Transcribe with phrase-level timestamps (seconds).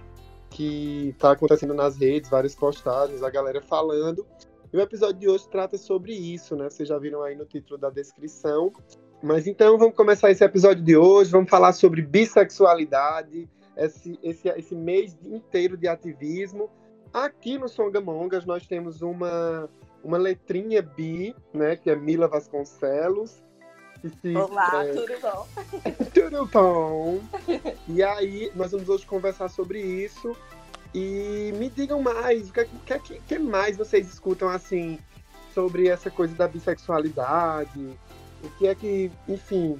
[0.49, 4.25] que está acontecendo nas redes, várias postagens, a galera falando.
[4.71, 6.69] E o episódio de hoje trata sobre isso, né?
[6.69, 8.71] Vocês já viram aí no título da descrição.
[9.21, 11.31] Mas então vamos começar esse episódio de hoje.
[11.31, 16.69] Vamos falar sobre bissexualidade, esse, esse, esse mês inteiro de ativismo.
[17.13, 19.69] Aqui no Songamongas nós temos uma,
[20.07, 21.75] uma letrinha bi, né?
[21.75, 23.43] Que é Mila Vasconcelos.
[24.21, 24.93] Se, Olá, é...
[24.93, 25.47] tudo bom?
[26.13, 27.19] tudo bom?
[27.89, 30.33] e aí, nós vamos hoje conversar sobre isso.
[30.95, 32.65] E me digam mais, o que,
[32.99, 34.97] que, que mais vocês escutam assim
[35.53, 37.99] sobre essa coisa da bissexualidade?
[38.41, 39.77] O que é que, enfim,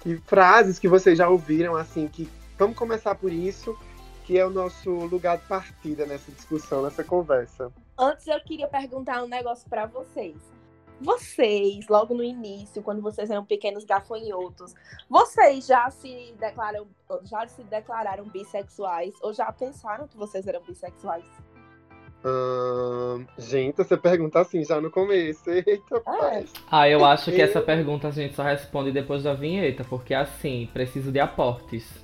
[0.00, 3.76] que frases que vocês já ouviram assim que vamos começar por isso
[4.24, 7.70] que é o nosso lugar de partida nessa discussão, nessa conversa.
[7.96, 10.36] Antes eu queria perguntar um negócio para vocês.
[11.00, 14.74] Vocês, logo no início, quando vocês eram pequenos gafanhotos,
[15.08, 16.86] vocês já se declararam,
[17.24, 21.24] já se declararam bissexuais ou já pensaram que vocês eram bissexuais?
[22.24, 25.42] Hum, gente, você pergunta assim já no começo.
[25.50, 26.02] Eita,
[26.32, 26.44] é.
[26.70, 30.70] Ah, eu acho que essa pergunta a gente só responde depois da vinheta, porque assim,
[30.72, 32.03] preciso de aportes.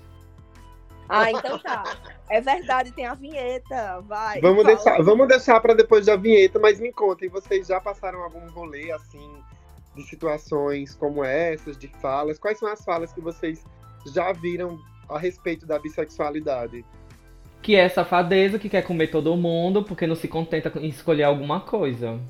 [1.10, 1.82] Ah, então tá.
[2.28, 4.00] É verdade, tem a vinheta.
[4.02, 4.40] Vai.
[4.40, 4.76] Vamos fala.
[4.76, 8.92] deixar, vamos deixar para depois da vinheta, mas me contem, vocês já passaram algum rolê
[8.92, 9.42] assim
[9.96, 12.38] de situações como essas, de falas?
[12.38, 13.64] Quais são as falas que vocês
[14.14, 14.78] já viram
[15.08, 16.84] a respeito da bissexualidade?
[17.60, 21.60] Que é safadeza, que quer comer todo mundo, porque não se contenta em escolher alguma
[21.60, 22.20] coisa.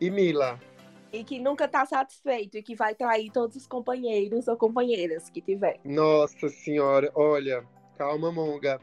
[0.00, 0.58] E Mila?
[1.14, 5.40] E que nunca tá satisfeito e que vai trair todos os companheiros ou companheiras que
[5.40, 5.78] tiver.
[5.84, 7.64] Nossa senhora, olha,
[7.96, 8.80] calma, Monga.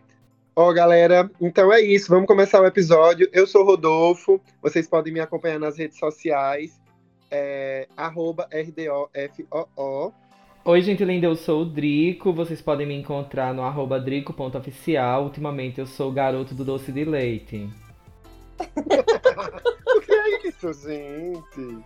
[0.55, 3.29] Ó, galera, então é isso, vamos começar o episódio.
[3.33, 6.79] Eu sou Rodolfo, vocês podem me acompanhar nas redes sociais,
[7.29, 10.13] é, RDOFOO.
[10.63, 12.31] Oi, gente linda, eu sou o Drico.
[12.31, 15.23] Vocês podem me encontrar no arroba drico.oficial.
[15.23, 17.67] Ultimamente eu sou o garoto do doce de leite.
[19.95, 21.83] o que é isso, gente?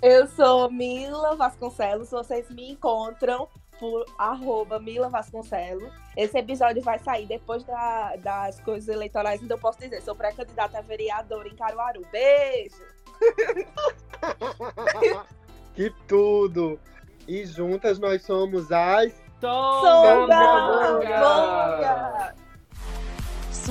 [0.00, 2.10] Eu sou Mila Vasconcelos.
[2.10, 3.48] Vocês me encontram
[3.78, 5.92] por arroba Mila Vasconcelos.
[6.16, 10.78] Esse episódio vai sair depois da, das coisas eleitorais, então eu posso dizer, sou pré-candidata
[10.78, 12.02] a vereadora em Caruaru.
[12.12, 12.76] Beijo!
[15.74, 16.78] que tudo!
[17.26, 19.12] E juntas nós somos as
[19.42, 20.30] Songamonga!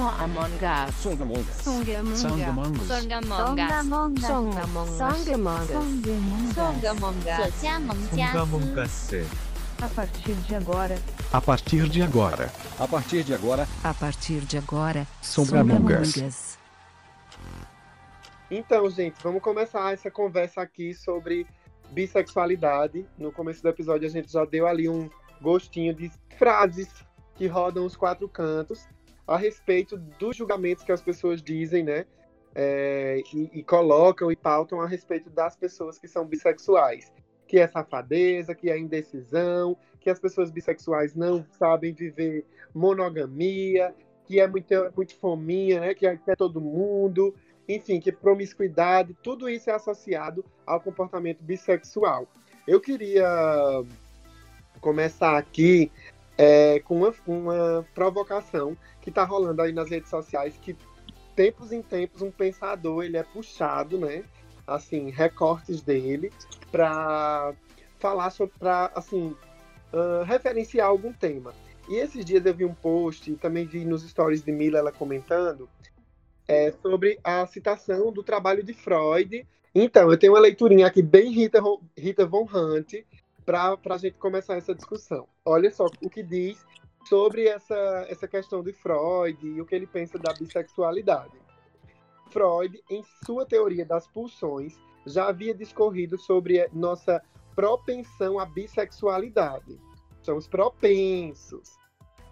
[0.01, 0.95] Songamongas.
[0.95, 1.55] Songamongas.
[1.57, 2.87] Songamongas.
[2.87, 2.87] Songamongas.
[4.25, 4.97] Songamongas.
[6.55, 7.53] Songamongas.
[8.31, 9.11] Songamongas.
[9.79, 10.97] A partir de agora.
[11.31, 12.51] A partir de agora.
[12.79, 13.67] A partir de agora.
[13.83, 15.07] A partir de agora.
[15.21, 16.57] Songamongas.
[18.49, 21.45] Então, gente, vamos começar essa conversa aqui sobre
[21.91, 23.05] bissexualidade.
[23.19, 25.07] No começo do episódio a gente já deu ali um
[25.39, 26.89] gostinho de frases
[27.35, 28.87] que rodam os quatro cantos
[29.27, 32.05] a respeito dos julgamentos que as pessoas dizem, né?
[32.53, 37.11] É, e, e, colocam e pautam a respeito das pessoas que são bissexuais.
[37.47, 43.93] Que é safadeza, que é indecisão, que as pessoas bissexuais não sabem viver monogamia,
[44.25, 45.93] que é muito, muito fominha, né?
[45.93, 47.33] Que é, que é todo mundo,
[47.67, 52.27] enfim, que promiscuidade, tudo isso é associado ao comportamento bissexual.
[52.67, 53.25] Eu queria
[54.79, 55.91] começar aqui
[56.37, 60.75] é, com uma, uma provocação que está rolando aí nas redes sociais, que
[61.35, 64.23] tempos em tempos um pensador ele é puxado, né?
[64.65, 66.31] Assim, recortes dele
[66.71, 67.53] para
[67.99, 69.35] falar sobre, para assim,
[69.93, 71.53] uh, referenciar algum tema.
[71.89, 74.91] E esses dias eu vi um post, e também vi nos stories de Mila ela
[74.91, 75.67] comentando,
[76.47, 79.45] é, sobre a citação do trabalho de Freud.
[79.73, 81.61] Então, eu tenho uma leiturinha aqui bem Rita,
[81.97, 82.93] Rita Von Hunt
[83.45, 85.27] para a gente começar essa discussão.
[85.45, 86.65] Olha só o que diz
[87.07, 91.39] sobre essa, essa questão de Freud e o que ele pensa da bissexualidade.
[92.29, 97.21] Freud, em sua teoria das pulsões, já havia discorrido sobre nossa
[97.55, 99.79] propensão à bissexualidade.
[100.21, 101.77] Somos propensos.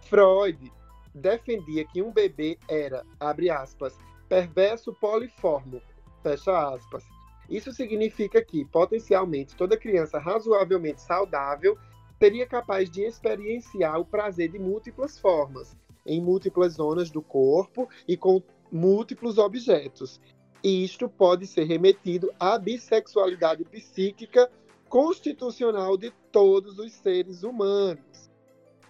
[0.02, 0.72] Freud
[1.14, 3.98] defendia que um bebê era, abre aspas,
[4.28, 5.82] perverso poliformo,
[6.22, 7.04] fecha aspas.
[7.50, 11.78] Isso significa que, potencialmente, toda criança razoavelmente saudável
[12.20, 15.76] seria capaz de experienciar o prazer de múltiplas formas,
[16.06, 20.22] em múltiplas zonas do corpo e com múltiplos objetos.
[20.64, 24.52] E isto pode ser remetido à bissexualidade psíquica
[24.90, 28.30] constitucional de todos os seres humanos.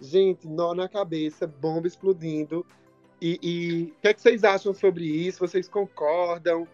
[0.00, 2.66] Gente, nó na cabeça, bomba explodindo.
[3.22, 5.40] E o que, é que vocês acham sobre isso?
[5.40, 6.66] Vocês concordam?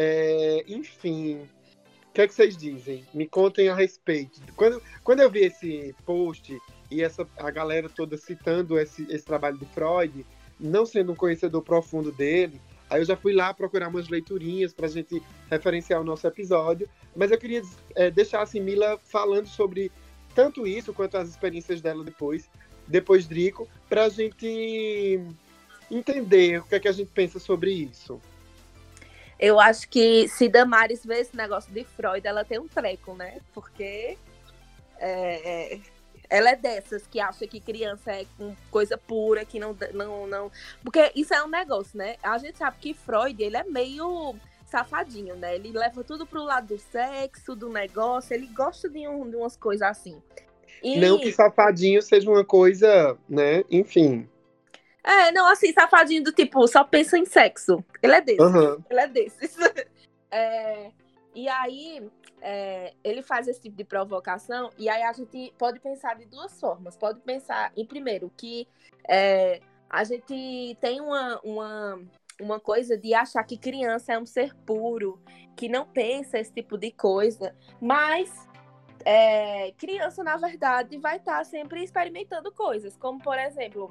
[0.00, 1.40] É, enfim,
[2.08, 3.04] o que, é que vocês dizem?
[3.12, 4.40] Me contem a respeito.
[4.54, 6.56] Quando, quando eu vi esse post
[6.88, 10.24] e essa, a galera toda citando esse, esse trabalho de Freud,
[10.58, 14.86] não sendo um conhecedor profundo dele, aí eu já fui lá procurar umas leiturinhas para
[14.86, 16.88] a gente referenciar o nosso episódio.
[17.16, 17.62] Mas eu queria
[17.96, 19.90] é, deixar assim, Mila falando sobre
[20.32, 22.48] tanto isso quanto as experiências dela depois,
[22.86, 25.20] depois Drico, para a gente
[25.90, 28.20] entender o que é que a gente pensa sobre isso.
[29.38, 33.40] Eu acho que se Damares vê esse negócio de Freud, ela tem um treco, né?
[33.54, 34.18] Porque
[34.98, 35.80] é, é,
[36.28, 38.26] ela é dessas que acha que criança é
[38.70, 40.52] coisa pura, que não, não, não.
[40.82, 42.16] Porque isso é um negócio, né?
[42.22, 44.34] A gente sabe que Freud, ele é meio
[44.66, 45.54] safadinho, né?
[45.54, 49.56] Ele leva tudo pro lado do sexo, do negócio, ele gosta de, um, de umas
[49.56, 50.20] coisas assim.
[50.82, 50.98] E...
[50.98, 53.64] Não que safadinho seja uma coisa, né?
[53.70, 54.28] Enfim.
[55.08, 57.82] É, não, assim, safadinho do tipo, só pensa em sexo.
[58.02, 58.44] Ele é desses.
[58.44, 58.84] Uhum.
[58.90, 59.56] Ele é desses.
[60.30, 60.90] é,
[61.34, 62.06] e aí,
[62.42, 66.60] é, ele faz esse tipo de provocação, e aí a gente pode pensar de duas
[66.60, 66.94] formas.
[66.94, 68.68] Pode pensar, em primeiro, que
[69.08, 72.02] é, a gente tem uma, uma,
[72.38, 75.18] uma coisa de achar que criança é um ser puro,
[75.56, 78.30] que não pensa esse tipo de coisa, mas
[79.06, 83.90] é, criança, na verdade, vai estar sempre experimentando coisas, como, por exemplo,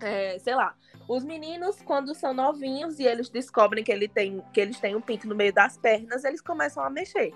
[0.00, 0.74] é, sei lá,
[1.08, 5.00] os meninos, quando são novinhos e eles descobrem que, ele tem, que eles têm um
[5.00, 7.32] pinto no meio das pernas, eles começam a mexer.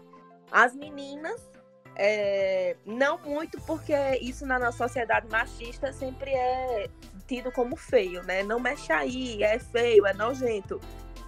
[0.51, 1.51] As meninas,
[1.97, 6.89] é, não muito, porque isso na nossa sociedade machista sempre é
[7.27, 8.43] tido como feio, né?
[8.43, 10.79] Não mexe aí, é feio, é nojento.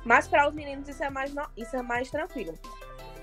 [0.04, 1.46] Mas para os meninos isso é mais, no...
[1.56, 2.58] isso é mais tranquilo.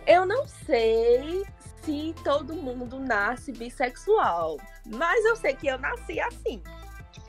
[0.08, 1.46] Eu não sei
[1.84, 6.64] se todo mundo nasce bissexual, mas eu sei que eu nasci assim.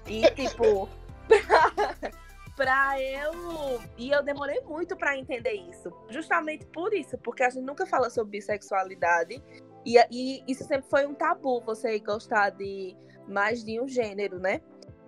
[0.06, 0.88] E, tipo,
[2.56, 3.80] pra, eu.
[3.96, 5.92] E eu demorei muito para entender isso.
[6.08, 9.42] Justamente por isso, porque a gente nunca fala sobre bissexualidade.
[9.84, 12.96] E, e isso sempre foi um tabu, você gostar de
[13.26, 14.60] mais de um gênero, né?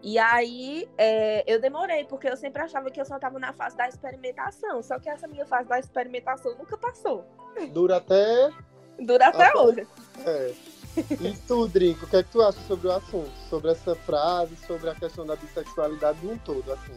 [0.03, 3.75] E aí é, eu demorei, porque eu sempre achava que eu só estava na fase
[3.75, 4.83] da experimentação.
[4.83, 7.25] Só que essa minha fase da experimentação nunca passou.
[7.73, 8.51] Dura até.
[8.99, 9.59] Dura até, até...
[9.59, 9.87] hoje.
[10.27, 10.53] É.
[10.97, 13.31] E tu, Drico, o que é que tu acha sobre o assunto?
[13.51, 16.93] Sobre essa frase, sobre a questão da bissexualidade num todo, assim?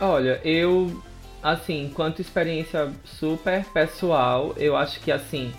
[0.00, 1.02] Olha, eu,
[1.42, 5.52] assim, enquanto experiência super pessoal, eu acho que, assim,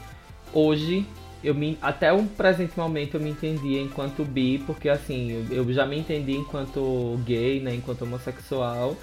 [0.53, 1.05] hoje,
[1.43, 5.73] eu me, até o presente momento eu me entendia enquanto bi, porque, assim, eu, eu
[5.73, 8.95] já me entendi enquanto gay, né, enquanto homossexual.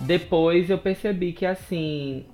[0.00, 2.26] Depois eu percebi que, assim,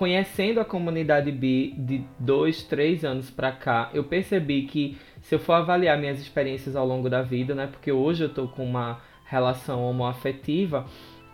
[0.00, 5.38] conhecendo a comunidade bi de dois, três anos pra cá, eu percebi que se eu
[5.38, 7.66] for avaliar minhas experiências ao longo da vida, né?
[7.66, 10.86] Porque hoje eu tô com uma relação homoafetiva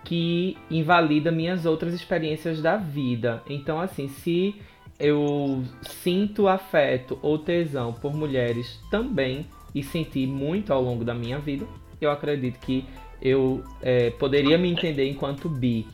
[0.04, 3.40] que invalida minhas outras experiências da vida.
[3.49, 4.56] Então, assim, se
[4.99, 11.38] eu sinto afeto ou tesão por mulheres também e senti muito ao longo da minha
[11.38, 11.64] vida,
[12.00, 12.85] eu acredito que
[13.23, 15.87] eu é, poderia me entender enquanto bi.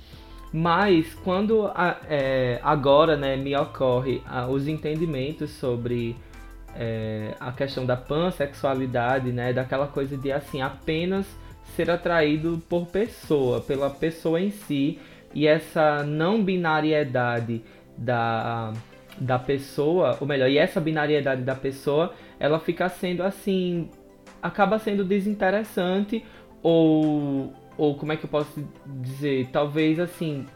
[0.52, 1.70] Mas quando
[2.08, 6.14] é, agora né, me ocorre os entendimentos sobre
[6.76, 11.26] é, a questão da pansexualidade, né, daquela coisa de assim apenas
[11.74, 14.98] ser atraído por pessoa, pela pessoa em si,
[15.34, 17.62] e essa não binariedade
[17.96, 18.74] da,
[19.18, 23.88] da pessoa, ou melhor, e essa binariedade da pessoa, ela fica sendo assim,
[24.42, 26.22] acaba sendo desinteressante
[26.62, 30.46] ou ou como é que eu posso dizer, talvez assim,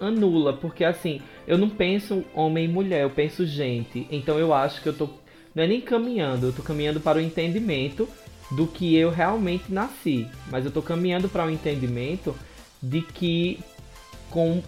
[0.00, 4.06] anula, porque assim, eu não penso homem e mulher, eu penso gente.
[4.10, 5.08] Então eu acho que eu tô
[5.54, 8.08] não é nem caminhando, eu tô caminhando para o entendimento
[8.50, 12.34] do que eu realmente nasci, mas eu tô caminhando para o um entendimento
[12.82, 13.60] de que
[14.30, 14.62] com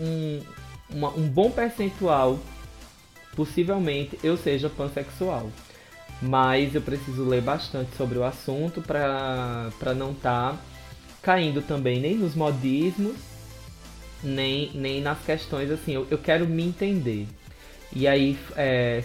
[0.00, 0.40] um,
[0.90, 2.38] uma, um bom percentual,
[3.36, 5.50] possivelmente eu seja pansexual.
[6.22, 10.58] mas eu preciso ler bastante sobre o assunto para não estar tá
[11.24, 13.16] caindo também nem nos modismos,
[14.22, 15.92] nem, nem nas questões assim.
[15.92, 17.26] Eu, eu quero me entender.
[17.94, 19.02] E aí, é,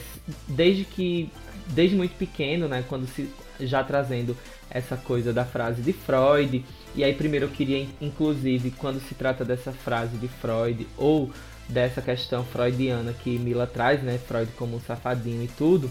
[0.47, 1.31] desde que.
[1.67, 2.83] Desde muito pequeno, né?
[2.87, 3.29] Quando se.
[3.59, 4.37] Já trazendo
[4.69, 6.63] essa coisa da frase de Freud.
[6.95, 11.29] E aí, primeiro eu queria, inclusive, quando se trata dessa frase de Freud, ou
[11.67, 14.17] dessa questão freudiana que Mila traz, né?
[14.17, 15.89] Freud como um safadinho e tudo.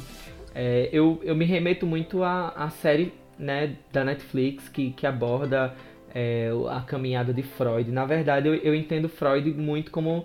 [0.55, 5.75] É, eu, eu me remeto muito à, à série né, da Netflix que, que aborda
[6.15, 7.91] é, a caminhada de Freud.
[7.91, 10.25] Na verdade, eu, eu entendo Freud muito como,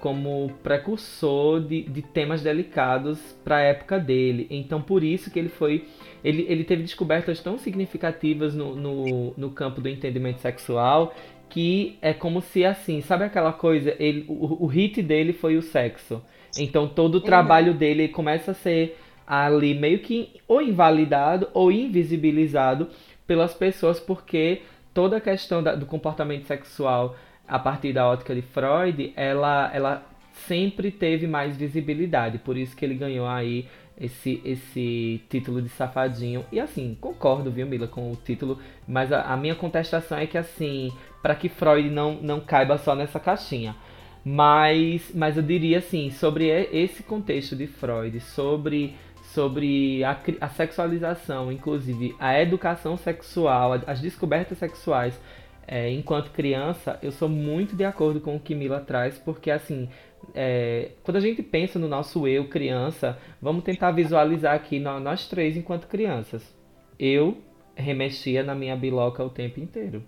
[0.00, 4.46] como precursor de, de temas delicados para a época dele.
[4.50, 5.86] Então, por isso que ele foi.
[6.24, 11.14] Ele, ele teve descobertas tão significativas no, no, no campo do entendimento sexual
[11.48, 13.94] que é como se assim, sabe aquela coisa?
[13.98, 16.20] Ele, o, o hit dele foi o sexo.
[16.58, 17.78] Então todo o trabalho uhum.
[17.78, 22.88] dele começa a ser ali meio que ou invalidado ou invisibilizado
[23.26, 24.62] pelas pessoas porque
[24.96, 27.14] toda a questão da, do comportamento sexual
[27.46, 32.38] a partir da ótica de Freud, ela, ela sempre teve mais visibilidade.
[32.38, 33.68] Por isso que ele ganhou aí
[34.00, 36.46] esse, esse título de safadinho.
[36.50, 38.58] E assim, concordo, viu, Mila, com o título.
[38.88, 40.90] Mas a, a minha contestação é que, assim,
[41.22, 43.76] para que Freud não, não caiba só nessa caixinha.
[44.24, 48.96] Mas, mas eu diria assim, sobre esse contexto de Freud, sobre
[49.36, 55.20] sobre a, a sexualização, inclusive a educação sexual, as descobertas sexuais
[55.68, 59.90] é, enquanto criança, eu sou muito de acordo com o que Mila traz, porque assim,
[60.34, 65.54] é, quando a gente pensa no nosso eu criança, vamos tentar visualizar aqui nós três
[65.54, 66.56] enquanto crianças.
[66.98, 67.36] Eu
[67.74, 70.02] remexia na minha biloca o tempo inteiro.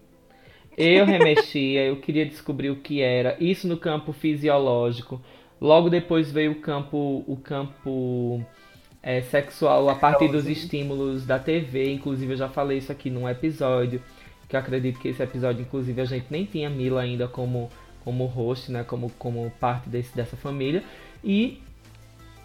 [0.74, 5.20] Eu remexia, eu queria descobrir o que era, isso no campo fisiológico.
[5.60, 8.46] Logo depois veio o campo, o campo
[9.08, 11.90] é, sexual a partir dos estímulos da TV.
[11.94, 14.02] Inclusive, eu já falei isso aqui num episódio.
[14.46, 17.70] Que eu acredito que esse episódio, inclusive, a gente nem tinha Mila ainda como,
[18.04, 18.84] como host, né?
[18.84, 20.84] Como, como parte desse, dessa família.
[21.24, 21.58] E,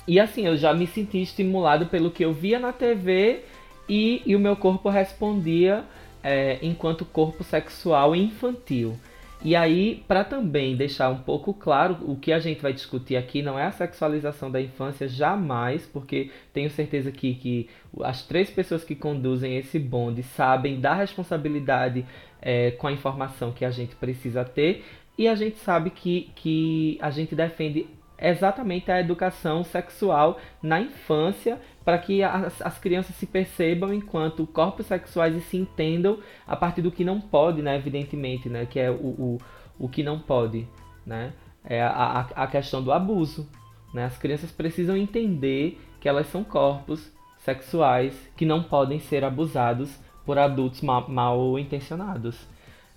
[0.07, 3.41] e assim, eu já me senti estimulado pelo que eu via na TV
[3.89, 5.83] e, e o meu corpo respondia
[6.23, 8.97] é, enquanto corpo sexual infantil.
[9.43, 13.41] E aí, para também deixar um pouco claro, o que a gente vai discutir aqui
[13.41, 17.69] não é a sexualização da infância, jamais, porque tenho certeza que, que
[18.01, 22.05] as três pessoas que conduzem esse bonde sabem da responsabilidade
[22.41, 24.85] é, com a informação que a gente precisa ter,
[25.17, 27.85] e a gente sabe que, que a gente defende
[28.29, 34.85] exatamente a educação sexual na infância para que as, as, crianças se percebam enquanto corpos
[34.85, 38.89] sexuais e se entendam a partir do que não pode, né, evidentemente, né, que é
[38.89, 39.37] o, o,
[39.77, 40.67] o que não pode,
[41.05, 41.33] né,
[41.65, 43.49] é a, a, questão do abuso,
[43.93, 49.99] né, as crianças precisam entender que elas são corpos sexuais que não podem ser abusados
[50.25, 52.47] por adultos mal, mal intencionados.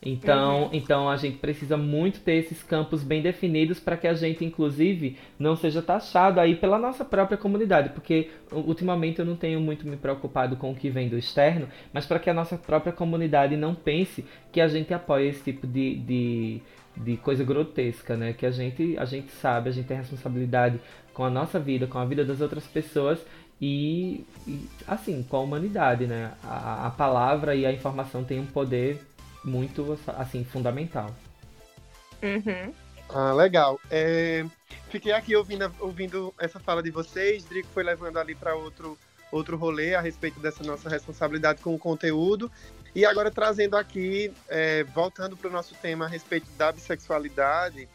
[0.09, 0.71] Então, uhum.
[0.73, 5.17] então a gente precisa muito ter esses campos bem definidos para que a gente, inclusive,
[5.37, 9.97] não seja taxado aí pela nossa própria comunidade, porque ultimamente eu não tenho muito me
[9.97, 13.75] preocupado com o que vem do externo, mas para que a nossa própria comunidade não
[13.75, 16.63] pense que a gente apoia esse tipo de, de,
[16.97, 18.33] de coisa grotesca, né?
[18.33, 20.79] Que a gente, a gente sabe, a gente tem responsabilidade
[21.13, 23.19] com a nossa vida, com a vida das outras pessoas
[23.61, 26.31] e, e assim, com a humanidade, né?
[26.45, 29.01] A, a palavra e a informação têm um poder
[29.47, 31.15] muito, assim, fundamental.
[32.23, 32.73] Uhum.
[33.09, 33.81] Ah, legal.
[33.91, 34.45] É,
[34.91, 37.45] fiquei aqui ouvindo, ouvindo essa fala de vocês.
[37.45, 38.99] Drico foi levando ali para outro,
[39.31, 42.51] outro rolê a respeito dessa nossa responsabilidade com o conteúdo.
[42.95, 47.89] E agora trazendo aqui, é, voltando para o nosso tema a respeito da bissexualidade.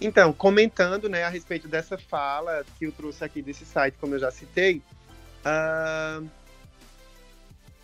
[0.00, 4.18] Então, comentando né, a respeito dessa fala que eu trouxe aqui desse site, como eu
[4.20, 4.80] já citei,
[5.44, 6.24] uh,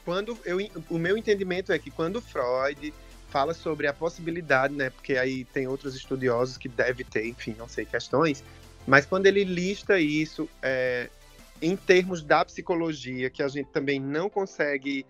[0.04, 0.58] quando eu,
[0.90, 2.92] o meu entendimento é que quando Freud
[3.28, 7.68] fala sobre a possibilidade, né, porque aí tem outros estudiosos que deve ter, enfim, não
[7.68, 8.44] sei questões,
[8.86, 11.10] mas quando ele lista isso é,
[11.60, 15.06] em termos da psicologia, que a gente também não consegue,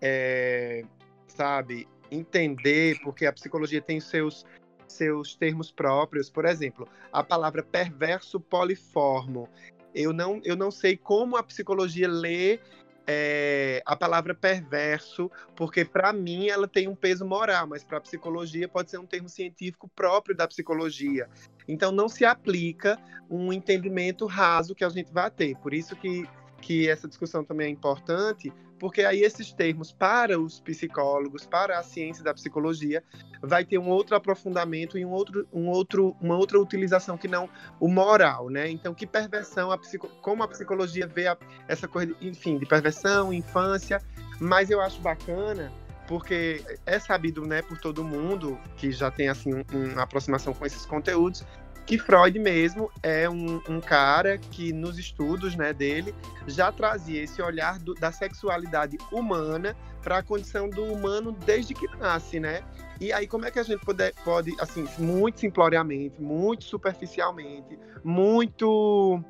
[0.00, 0.82] é,
[1.26, 4.44] sabe, entender, porque a psicologia tem seus
[4.88, 9.46] seus termos próprios, por exemplo, a palavra perverso poliformo.
[9.94, 12.58] Eu não, eu não sei como a psicologia lê
[13.10, 18.02] é, a palavra perverso, porque para mim ela tem um peso moral, mas para a
[18.02, 21.26] psicologia pode ser um termo científico próprio da psicologia.
[21.66, 22.98] Então não se aplica
[23.30, 25.56] um entendimento raso que a gente vai ter.
[25.56, 26.28] Por isso que
[26.60, 31.82] que essa discussão também é importante, porque aí esses termos para os psicólogos, para a
[31.82, 33.02] ciência da psicologia,
[33.42, 37.48] vai ter um outro aprofundamento e um outro, um outro, uma outra utilização que não
[37.80, 38.70] o moral, né?
[38.70, 41.36] Então, que perversão, a psico, como a psicologia vê a,
[41.66, 44.00] essa coisa, enfim, de perversão, infância,
[44.40, 45.72] mas eu acho bacana
[46.06, 50.86] porque é sabido, né, por todo mundo que já tem assim uma aproximação com esses
[50.86, 51.44] conteúdos
[51.88, 56.14] que Freud mesmo é um, um, cara que nos estudos né, dele
[56.46, 61.88] já trazia esse olhar do, da sexualidade humana para a condição do humano desde que
[61.96, 62.60] nasce, né?
[63.00, 69.24] E aí como é que a gente pode, pode assim, muito simploriamente, muito superficialmente, muito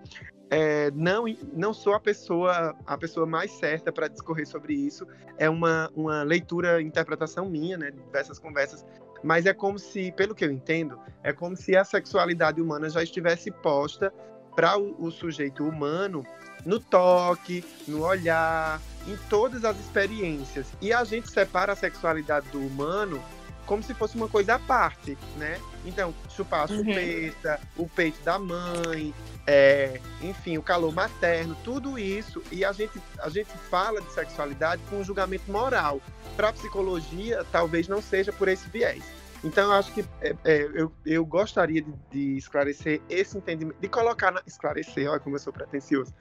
[0.51, 5.07] é, não, não sou a pessoa a pessoa mais certa para discorrer sobre isso.
[5.37, 8.85] É uma, uma leitura, interpretação minha, né, dessas conversas
[9.23, 13.03] mas é como se, pelo que eu entendo, é como se a sexualidade humana já
[13.03, 14.13] estivesse posta
[14.55, 16.27] para o, o, sujeito humano
[16.65, 20.67] no toque, no olhar, em todas as experiências.
[20.81, 23.23] E a gente separa a sexualidade do humano
[23.69, 25.61] como se fosse uma coisa à parte, né?
[25.85, 27.85] Então, chupar a chupeta, uhum.
[27.85, 29.15] o peito da mãe,
[29.47, 32.43] é, enfim, o calor materno, tudo isso.
[32.51, 36.01] E a gente, a gente fala de sexualidade com um julgamento moral.
[36.35, 39.05] Para a psicologia, talvez não seja por esse viés.
[39.45, 43.89] Então, eu acho que é, é, eu, eu gostaria de, de, esclarecer esse entendimento, de
[43.89, 44.43] colocar na.
[44.47, 46.13] Esclarecer, olha como eu sou pretencioso.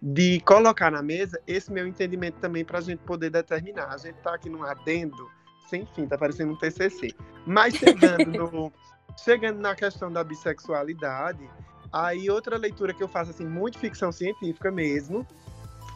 [0.00, 3.88] De colocar na mesa esse meu entendimento também para a gente poder determinar.
[3.90, 5.30] A gente está aqui num adendo
[5.66, 7.14] sem fim, tá parecendo um TCC.
[7.46, 8.72] Mas chegando, no,
[9.22, 11.48] chegando na questão da bissexualidade,
[11.92, 15.26] aí outra leitura que eu faço, assim, muito ficção científica mesmo,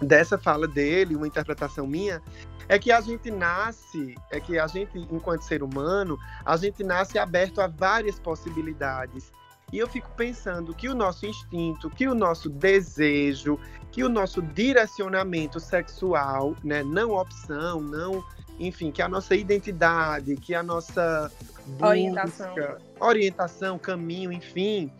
[0.00, 2.22] dessa fala dele, uma interpretação minha,
[2.68, 7.18] é que a gente nasce, é que a gente, enquanto ser humano, a gente nasce
[7.18, 9.32] aberto a várias possibilidades.
[9.72, 13.58] E eu fico pensando que o nosso instinto, que o nosso desejo,
[13.90, 18.24] que o nosso direcionamento sexual, né, não opção, não
[18.58, 21.30] enfim, que a nossa identidade, que a nossa
[21.66, 22.54] busca, orientação.
[23.00, 24.90] orientação, caminho, enfim,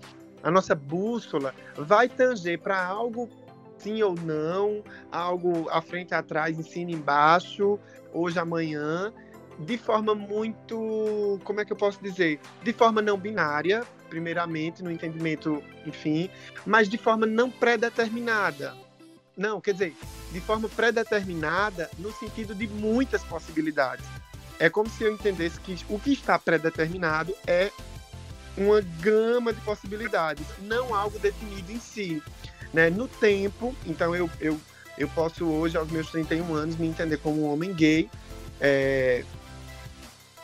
[0.43, 3.29] a nossa bússola vai tanger para algo
[3.79, 7.79] sim ou não, algo à frente, atrás, em cima, embaixo,
[8.13, 9.13] hoje, amanhã,
[9.59, 14.91] de forma muito, como é que eu posso dizer, de forma não binária, primeiramente, no
[14.91, 16.31] entendimento, enfim,
[16.67, 18.75] mas de forma não pré-determinada.
[19.39, 19.97] Não, quer dizer,
[20.33, 24.05] de forma pré-determinada no sentido de muitas possibilidades.
[24.59, 27.71] É como se eu entendesse que o que está pré-determinado é
[28.57, 32.21] uma gama de possibilidades, não algo definido em si.
[32.75, 32.91] Né?
[32.91, 34.61] No tempo, então eu, eu,
[34.99, 38.11] eu posso hoje, aos meus 31 anos, me entender como um homem gay,
[38.61, 39.25] é,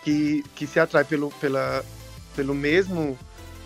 [0.05, 1.85] que, que se atrai pelo, pela,
[2.37, 3.19] pelo mesmo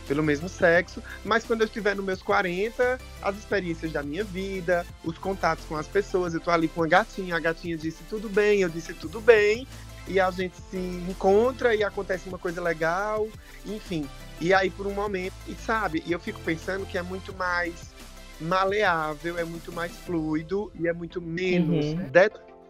[0.09, 4.85] pelo mesmo sexo, mas quando eu estiver nos meus 40, as experiências da minha vida,
[5.05, 8.29] os contatos com as pessoas, eu tô ali com a gatinha, a gatinha disse tudo
[8.29, 9.67] bem, eu disse tudo bem,
[10.09, 13.29] e a gente se encontra e acontece uma coisa legal,
[13.67, 14.09] enfim.
[14.41, 17.93] E aí por um momento, e sabe, e eu fico pensando que é muito mais
[18.41, 22.11] maleável, é muito mais fluido e é muito menos uhum.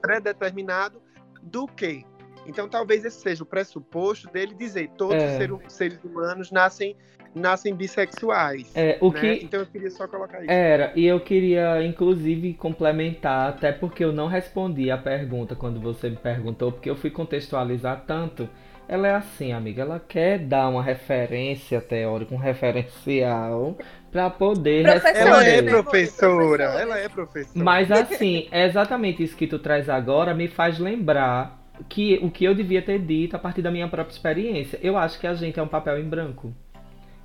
[0.01, 1.01] pré-determinado
[1.43, 2.05] do que
[2.49, 5.49] então, talvez esse seja o pressuposto dele dizer todos é.
[5.67, 6.97] os seres humanos nascem
[7.35, 8.71] nascem bissexuais.
[8.75, 9.21] É, o né?
[9.21, 9.45] que...
[9.45, 10.51] Então eu queria só colocar isso.
[10.51, 16.11] Era, e eu queria inclusive complementar, até porque eu não respondi a pergunta quando você
[16.11, 18.49] me perguntou, porque eu fui contextualizar tanto.
[18.89, 23.77] Ela é assim, amiga, ela quer dar uma referência teórica, um referencial
[24.11, 25.19] para poder responder.
[25.21, 27.63] Ela é professora, ela é professora.
[27.65, 31.59] Mas assim, é exatamente isso que tu traz agora me faz lembrar
[31.89, 34.79] que o que eu devia ter dito a partir da minha própria experiência.
[34.83, 36.55] Eu acho que a gente é um papel em branco.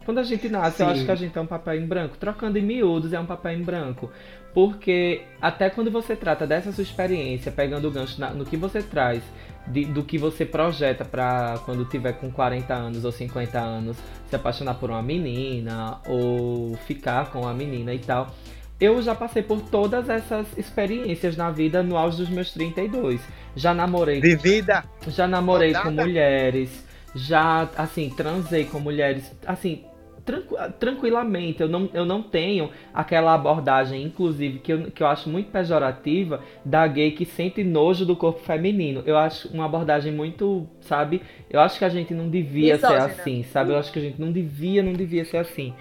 [0.06, 0.84] Quando a gente nasce, Sim.
[0.84, 2.18] eu acho que a gente é um papel em branco.
[2.18, 4.12] Trocando em miúdos é um papel em branco.
[4.54, 8.82] Porque até quando você trata dessa sua experiência, pegando o gancho na, no que você
[8.82, 9.24] traz,
[9.66, 13.98] de, do que você projeta para quando tiver com 40 anos ou 50 anos,
[14.30, 18.34] se apaixonar por uma menina ou ficar com a menina e tal.
[18.80, 23.22] Eu já passei por todas essas experiências na vida no auge dos meus 32.
[23.56, 24.20] Já namorei.
[24.20, 24.84] De vida!
[25.08, 26.86] Já namorei com mulheres.
[27.16, 29.32] Já, assim, transei com mulheres.
[29.46, 29.84] Assim,
[30.26, 31.62] tranqu tranquilamente.
[31.62, 36.42] Eu não, eu não tenho aquela abordagem, inclusive, que eu, que eu acho muito pejorativa
[36.66, 39.04] da gay que sente nojo do corpo feminino.
[39.06, 41.22] Eu acho uma abordagem muito, sabe?
[41.50, 43.72] Eu acho que a gente não devia ser assim, sabe?
[43.72, 45.74] Eu acho que a gente não devia, não devia ser assim.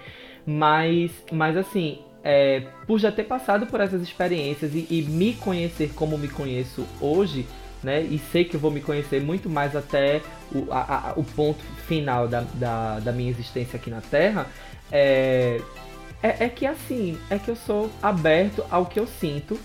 [0.45, 5.91] Mas, mas assim, é, por já ter passado por essas experiências e, e me conhecer
[5.93, 7.45] como me conheço hoje,
[7.83, 8.01] né?
[8.01, 10.21] E sei que eu vou me conhecer muito mais até
[10.53, 14.47] o, a, a, o ponto final da, da, da, minha existência aqui na Terra.
[14.89, 15.59] É,
[16.21, 19.59] é, é, que assim, é que eu sou aberto ao que eu sinto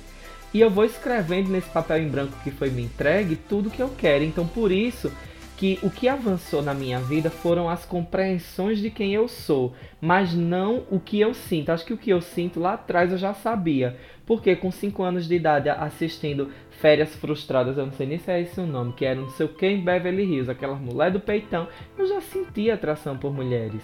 [0.52, 3.90] e eu vou escrevendo nesse papel em branco que foi me entregue tudo que eu
[3.90, 4.24] quero.
[4.24, 5.12] Então, por isso
[5.58, 10.32] que o que avançou na minha vida foram as compreensões de quem eu sou, mas
[10.32, 11.70] não o que eu sinto.
[11.70, 15.26] Acho que o que eu sinto lá atrás eu já sabia, porque com 5 anos
[15.26, 19.04] de idade assistindo Férias Frustradas, eu não sei nem se é esse o nome, que
[19.04, 21.66] era não sei o que em Beverly Hills, aquela mulher do peitão,
[21.98, 23.82] eu já sentia atração por mulheres.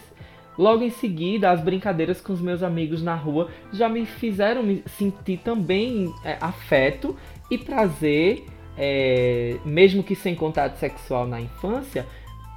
[0.57, 4.85] Logo em seguida, as brincadeiras com os meus amigos na rua já me fizeram me
[4.87, 7.17] sentir também é, afeto
[7.51, 8.45] e prazer
[8.77, 12.07] é, mesmo que sem contato sexual na infância,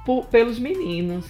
[0.04, 1.26] por, pelos meninos.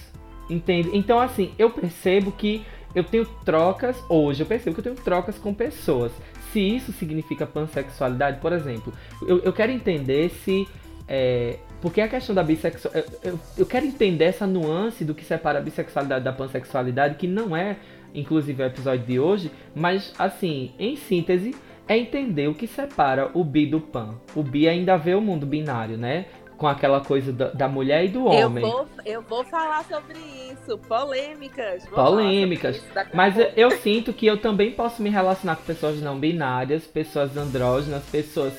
[0.49, 0.89] Entende?
[0.93, 5.37] Então, assim, eu percebo que eu tenho trocas, hoje eu percebo que eu tenho trocas
[5.37, 6.11] com pessoas.
[6.51, 8.91] Se isso significa pansexualidade, por exemplo,
[9.27, 10.67] eu, eu quero entender se.
[11.07, 13.15] É, porque a questão da bissexualidade.
[13.23, 17.55] Eu, eu, quero entender essa nuance do que separa a bissexualidade da pansexualidade, que não
[17.55, 17.77] é,
[18.13, 21.55] inclusive, o episódio de hoje, mas, assim, em síntese,
[21.89, 24.15] é entender o que separa o bi do pan.
[24.35, 26.27] O bi ainda vê o mundo binário, né?
[26.55, 28.63] Com aquela coisa da, da mulher e do homem.
[28.63, 30.77] Eu vou, eu vou falar sobre isso.
[30.77, 31.87] Polêmicas.
[31.87, 32.75] Polêmicas.
[32.75, 36.83] Isso Mas eu, eu sinto que eu também posso me relacionar com pessoas não binárias,
[36.83, 38.53] pessoas andrógenas, pessoas.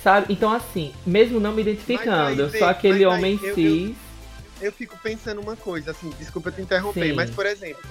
[0.00, 0.32] Sabe?
[0.32, 3.56] Então, assim, mesmo não me identificando, eu sou aquele homem cis.
[3.56, 3.94] Eu, eu,
[4.60, 7.12] eu, fico pensando uma coisa, assim, desculpa te interromper, Sim.
[7.14, 7.82] mas, por exemplo,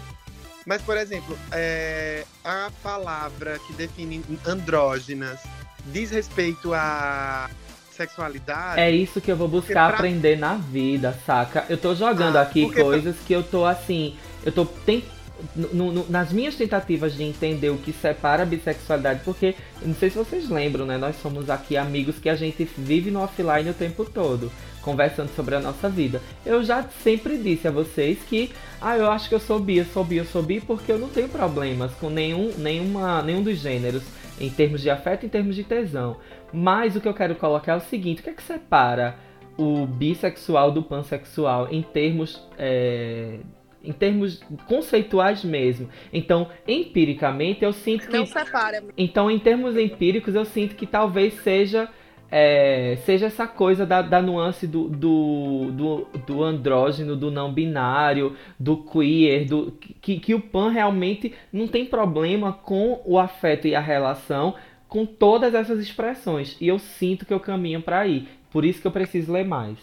[0.66, 5.40] mas, por exemplo, é, a palavra que define andrógenas
[5.86, 7.50] diz respeito à
[7.92, 8.80] sexualidade.
[8.80, 9.98] É isso que eu vou buscar pra...
[9.98, 11.66] aprender na vida, saca?
[11.70, 13.26] Eu tô jogando ah, aqui coisas pra...
[13.26, 14.18] que eu tô assim.
[14.44, 15.15] Eu tô tentando
[15.56, 20.10] no, no, nas minhas tentativas de entender o que separa a bissexualidade, porque não sei
[20.10, 20.98] se vocês lembram, né?
[20.98, 24.52] Nós somos aqui amigos que a gente vive no offline o tempo todo
[24.86, 26.22] conversando sobre a nossa vida.
[26.46, 29.86] Eu já sempre disse a vocês que, ah, eu acho que eu sou bi, eu
[29.86, 33.58] sou bi, eu sou bi, porque eu não tenho problemas com nenhum, nenhuma, nenhum dos
[33.58, 34.04] gêneros,
[34.40, 36.18] em termos de afeto, em termos de tesão.
[36.54, 39.18] Mas o que eu quero colocar é o seguinte: o que é que separa
[39.58, 42.42] o bissexual do pansexual em termos.
[42.58, 43.40] É,
[43.88, 45.90] em termos conceituais mesmo.
[46.12, 48.18] Então, empiricamente, eu sinto que.
[48.18, 48.84] Não separa.
[48.98, 51.90] Então, em termos empíricos, eu sinto que talvez seja
[52.32, 58.36] é, seja essa coisa da, da nuance do, do, do, do, andrógeno, do não binário,
[58.60, 59.72] do queer, do,
[60.02, 64.56] que, que o Pan realmente não tem problema com o afeto e a relação
[64.88, 66.58] com todas essas expressões.
[66.60, 68.28] E eu sinto que eu caminho para aí.
[68.52, 69.78] Por isso que eu preciso ler mais.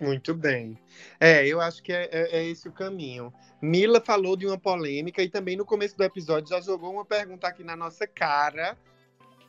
[0.00, 0.76] Muito bem.
[1.20, 3.32] É, eu acho que é, é, é, esse o caminho.
[3.60, 7.46] Mila falou de uma polêmica e também no começo do episódio já jogou uma pergunta
[7.46, 8.76] aqui na nossa cara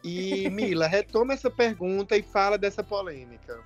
[0.03, 3.63] e Mila, retoma essa pergunta e fala dessa polêmica.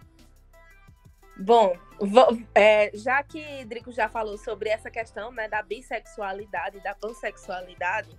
[1.37, 6.93] Bom, vou, é, já que Drico já falou sobre essa questão né, da bissexualidade, da
[6.93, 8.09] pansexualidade,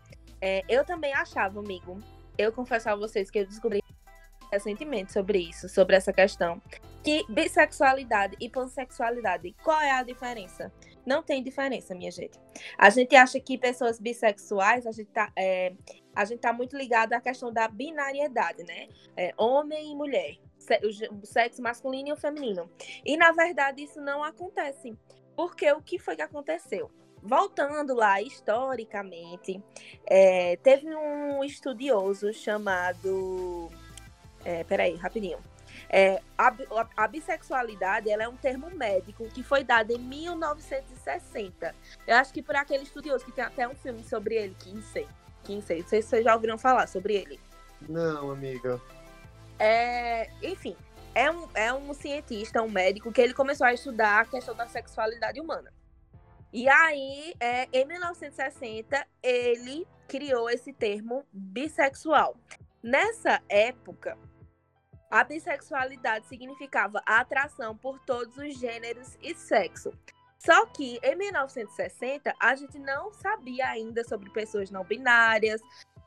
[0.40, 2.00] é, eu também achava, amigo,
[2.38, 3.82] eu confesso a vocês que eu descobri
[4.50, 6.60] recentemente sobre isso, sobre essa questão,
[7.02, 10.72] que bissexualidade e pansexualidade, qual é a diferença?
[11.04, 12.38] Não tem diferença, minha gente.
[12.76, 15.72] A gente acha que pessoas bissexuais, a gente tá, é,
[16.14, 18.88] a gente tá muito ligado à questão da binariedade, né?
[19.16, 20.36] É, homem e mulher,
[21.22, 22.70] o sexo masculino e o feminino.
[23.04, 24.96] E na verdade isso não acontece.
[25.34, 26.90] Porque o que foi que aconteceu?
[27.22, 29.62] Voltando lá historicamente,
[30.06, 33.70] é, teve um estudioso chamado.
[34.44, 35.38] É, peraí, rapidinho.
[35.92, 36.54] É, a,
[36.96, 41.74] a, bissexualidade ela é um termo médico que foi dado em 1960.
[42.06, 45.08] Eu acho que por aquele estudioso que tem até um filme sobre ele, Kinsey.
[45.42, 47.40] Kinsey, não sei se vocês já ouviram falar sobre ele.
[47.88, 48.80] Não, amiga.
[49.58, 50.76] É, enfim,
[51.12, 54.68] é um, é um cientista, um médico, que ele começou a estudar a questão da
[54.68, 55.72] sexualidade humana.
[56.52, 62.36] E aí, é, em 1960, ele criou esse termo bissexual.
[62.82, 64.16] Nessa época,
[65.10, 69.92] a bissexualidade significava a atração por todos os gêneros e sexo.
[70.38, 75.60] Só que em 1960 a gente não sabia ainda sobre pessoas não binárias,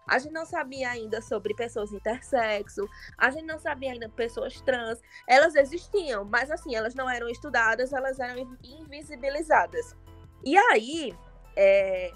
[0.07, 4.99] a gente não sabia ainda sobre pessoas intersexo, a gente não sabia ainda pessoas trans.
[5.27, 9.95] Elas existiam, mas assim, elas não eram estudadas, elas eram invisibilizadas.
[10.43, 11.15] E aí,
[11.55, 12.11] é,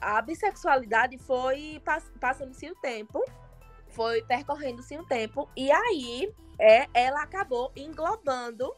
[0.00, 1.80] a bissexualidade foi
[2.20, 3.22] passando-se o tempo
[3.98, 8.72] foi percorrendo-se um tempo e aí é, ela acabou englobando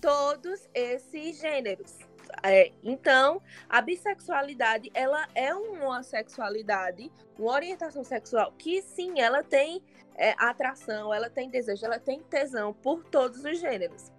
[0.00, 1.98] todos esses gêneros.
[2.44, 9.82] É, então, a bissexualidade, ela é uma sexualidade, uma orientação sexual que sim, ela tem
[10.14, 14.12] é, atração, ela tem desejo, ela tem tesão por todos os gêneros.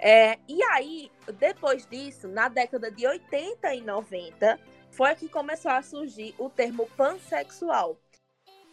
[0.00, 4.58] É, e aí, depois disso, na década de 80 e 90,
[4.90, 7.96] foi que começou a surgir o termo pansexual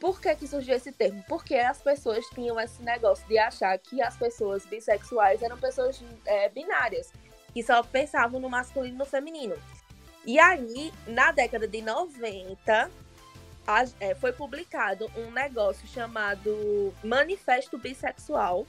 [0.04, 1.24] por que, que surgiu esse termo?
[1.30, 6.50] Porque as pessoas tinham esse negócio de achar que as pessoas bissexuais eram pessoas é,
[6.50, 7.14] binárias,
[7.54, 9.56] que só pensavam no masculino e no feminino.
[10.26, 12.92] E aí, na década de 90,
[13.66, 18.68] a, é, foi publicado um negócio chamado Manifesto Bissexual.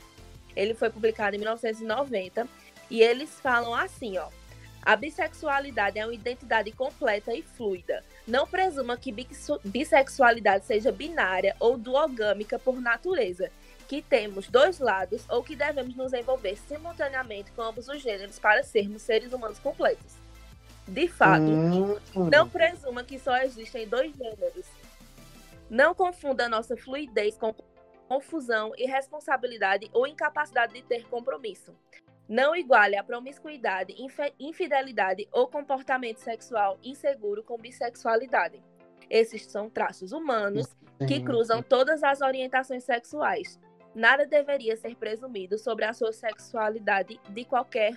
[0.55, 2.47] Ele foi publicado em 1990
[2.88, 4.29] e eles falam assim, ó.
[4.83, 8.05] A bissexualidade é uma identidade completa e fluida.
[8.26, 9.14] Não presuma que
[9.64, 13.50] bissexualidade seja binária ou duogâmica por natureza,
[13.87, 18.62] que temos dois lados ou que devemos nos envolver simultaneamente com ambos os gêneros para
[18.62, 20.14] sermos seres humanos completos.
[20.88, 21.98] De fato, hum.
[22.30, 24.66] não presuma que só existem dois gêneros.
[25.68, 27.54] Não confunda nossa fluidez com
[28.08, 31.74] confusão, irresponsabilidade ou incapacidade de ter compromisso.
[32.28, 33.94] Não iguale a promiscuidade,
[34.38, 38.62] infidelidade ou comportamento sexual inseguro com bissexualidade.
[39.10, 40.74] Esses são traços humanos
[41.06, 43.60] que cruzam todas as orientações sexuais.
[43.94, 47.92] Nada deveria ser presumido sobre a sua sexualidade de qualquer,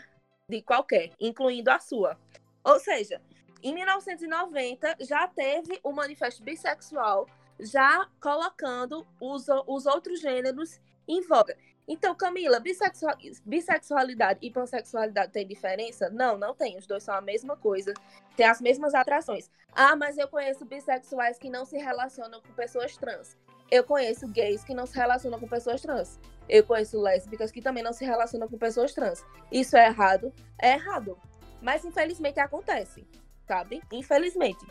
[0.50, 2.18] de qualquer, incluindo a sua.
[2.64, 3.22] Ou seja,
[3.64, 7.28] em 1990 já teve o manifesto bissexual
[7.60, 11.58] já colocando os, os outros gêneros em voga.
[11.88, 16.10] Então, Camila, bissexual, bissexualidade e pansexualidade tem diferença?
[16.10, 16.78] Não, não tem.
[16.78, 17.94] Os dois são a mesma coisa.
[18.36, 19.50] Tem as mesmas atrações.
[19.74, 23.38] Ah, mas eu conheço bissexuais que não se relacionam com pessoas trans.
[23.72, 26.20] Eu conheço gays que não se relacionam com pessoas trans.
[26.50, 29.26] Eu conheço lésbicas que também não se relacionam com pessoas trans.
[29.52, 30.34] Isso é errado?
[30.60, 31.18] É errado.
[31.62, 33.06] Mas infelizmente acontece,
[33.46, 33.82] sabe?
[33.92, 34.66] Infelizmente.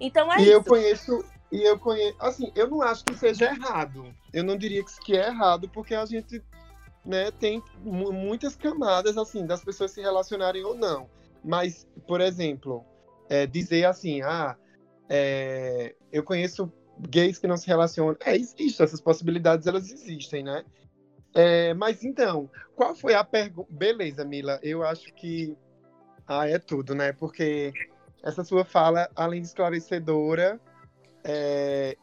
[0.00, 0.50] Então é e isso.
[0.52, 4.12] eu conheço, e eu conheço, assim, eu não acho que seja errado.
[4.32, 6.42] Eu não diria que é errado, porque a gente
[7.04, 11.08] né, tem muitas camadas assim das pessoas se relacionarem ou não.
[11.44, 12.84] Mas, por exemplo,
[13.28, 14.56] é, dizer assim, ah,
[15.08, 18.16] é, eu conheço gays que não se relacionam.
[18.24, 20.64] É, existe, essas possibilidades elas existem, né?
[21.36, 23.68] É, mas então, qual foi a pergunta?
[23.70, 25.56] Beleza, Mila, eu acho que.
[26.26, 27.12] Ah, é tudo, né?
[27.12, 27.72] Porque
[28.24, 30.60] essa sua fala, além de esclarecedora,
[31.24, 31.96] é,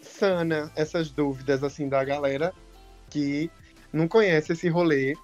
[0.00, 2.52] sana essas dúvidas assim da galera
[3.10, 3.50] que
[3.92, 5.14] não conhece esse rolê.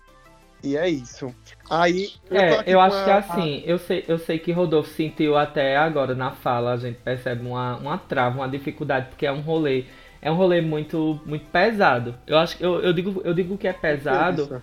[0.62, 1.34] E é isso.
[1.68, 2.12] Aí.
[2.30, 3.04] Eu é, eu acho a...
[3.04, 6.98] que assim, eu sei, eu sei que Rodolfo sentiu até agora na fala, a gente
[7.00, 9.84] percebe uma, uma trava, uma dificuldade, porque é um rolê.
[10.22, 12.14] É um rolê muito, muito pesado.
[12.26, 14.62] Eu acho eu, eu digo eu digo que é pesado.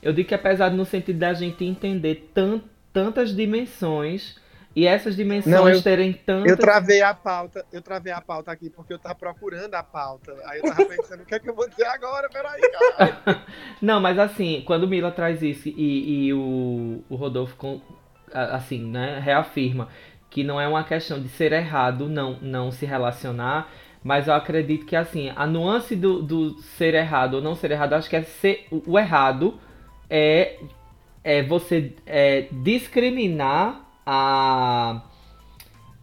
[0.00, 4.36] Eu digo que é pesado no sentido da gente entender tant, tantas dimensões
[4.74, 6.50] e essas dimensões não, eu, terem tantas.
[6.50, 10.34] Eu travei a pauta, eu travei a pauta aqui porque eu tava procurando a pauta.
[10.46, 12.28] Aí eu tava pensando, o que é que eu vou dizer agora?
[12.28, 13.42] Peraí, cara.
[13.80, 17.80] não, mas assim, quando o Mila traz isso e, e o, o Rodolfo, com,
[18.32, 19.88] assim, né, reafirma
[20.34, 23.70] que não é uma questão de ser errado não, não se relacionar,
[24.02, 27.92] mas eu acredito que assim, a nuance do, do ser errado ou não ser errado,
[27.92, 29.60] acho que é ser o errado
[30.10, 30.58] é,
[31.22, 35.02] é você é, discriminar a,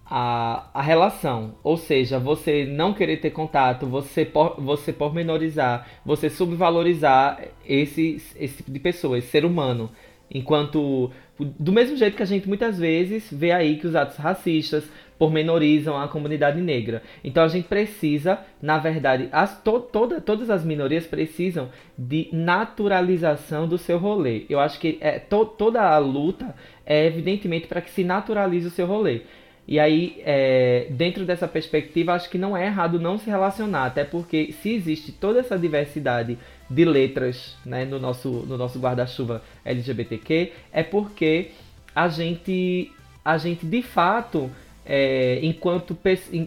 [0.05, 1.55] a, a relação.
[1.63, 8.57] Ou seja, você não querer ter contato, você, por, você pormenorizar, você subvalorizar esse, esse
[8.57, 9.89] tipo de pessoa, esse ser humano.
[10.33, 14.89] Enquanto, do mesmo jeito que a gente muitas vezes vê aí que os atos racistas
[15.19, 17.03] pormenorizam a comunidade negra.
[17.23, 23.67] Então a gente precisa, na verdade, as, to, toda, todas as minorias precisam de naturalização
[23.67, 24.45] do seu rolê.
[24.49, 28.71] Eu acho que é, to, toda a luta é evidentemente para que se naturalize o
[28.71, 29.21] seu rolê.
[29.67, 34.03] E aí, é, dentro dessa perspectiva, acho que não é errado não se relacionar, até
[34.03, 36.37] porque se existe toda essa diversidade
[36.69, 41.51] de letras né, no nosso, no nosso guarda-chuva LGBTQ, é porque
[41.95, 42.91] a gente,
[43.23, 44.49] a gente de fato,
[44.85, 45.97] é, enquanto,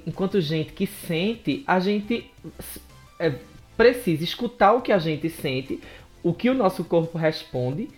[0.06, 2.30] enquanto gente que sente, a gente
[3.18, 3.32] é,
[3.76, 5.80] precisa escutar o que a gente sente,
[6.22, 7.88] o que o nosso corpo responde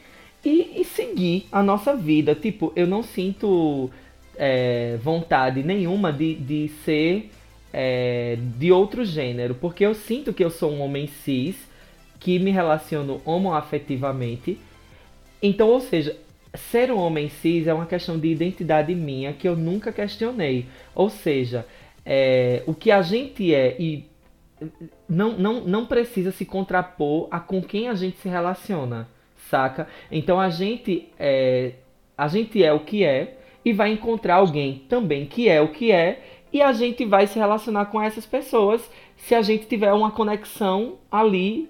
[0.44, 2.35] e, e seguir a nossa vida.
[2.35, 3.90] Tipo, eu não sinto
[4.38, 7.31] é, vontade nenhuma de, de ser
[7.72, 11.57] é, de outro gênero, porque eu sinto que eu sou um homem cis
[12.18, 14.59] que me relaciono homoafetivamente.
[15.42, 16.16] Então, ou seja,
[16.55, 20.66] ser um homem cis é uma questão de identidade minha que eu nunca questionei.
[20.94, 21.66] Ou seja,
[22.05, 24.07] é, o que a gente é e
[25.09, 29.07] não, não, não precisa se contrapor a com quem a gente se relaciona,
[29.51, 29.87] saca?
[30.11, 31.72] Então a gente é,
[32.16, 33.36] a gente é o que é
[33.66, 37.37] e vai encontrar alguém também que é o que é e a gente vai se
[37.37, 41.68] relacionar com essas pessoas se a gente tiver uma conexão ali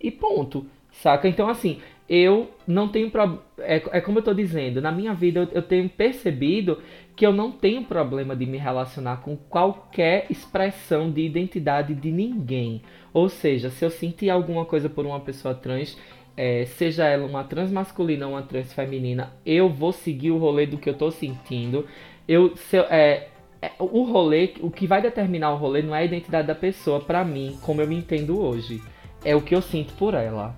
[0.00, 1.26] e ponto, saca?
[1.26, 3.42] Então, assim, eu não tenho problema.
[3.58, 6.80] É, é, como eu tô dizendo, na minha vida eu, eu tenho percebido
[7.16, 12.80] que eu não tenho problema de me relacionar com qualquer expressão de identidade de ninguém.
[13.12, 15.98] Ou seja, se eu sentir alguma coisa por uma pessoa trans,
[16.36, 20.66] é, seja ela uma trans masculina ou uma trans feminina, eu vou seguir o rolê
[20.66, 21.86] do que eu tô sentindo.
[22.26, 23.28] Eu, se, é,
[23.62, 27.00] é, o rolê, o que vai determinar o rolê não é a identidade da pessoa,
[27.00, 28.82] para mim, como eu me entendo hoje.
[29.24, 30.54] É o que eu sinto por ela.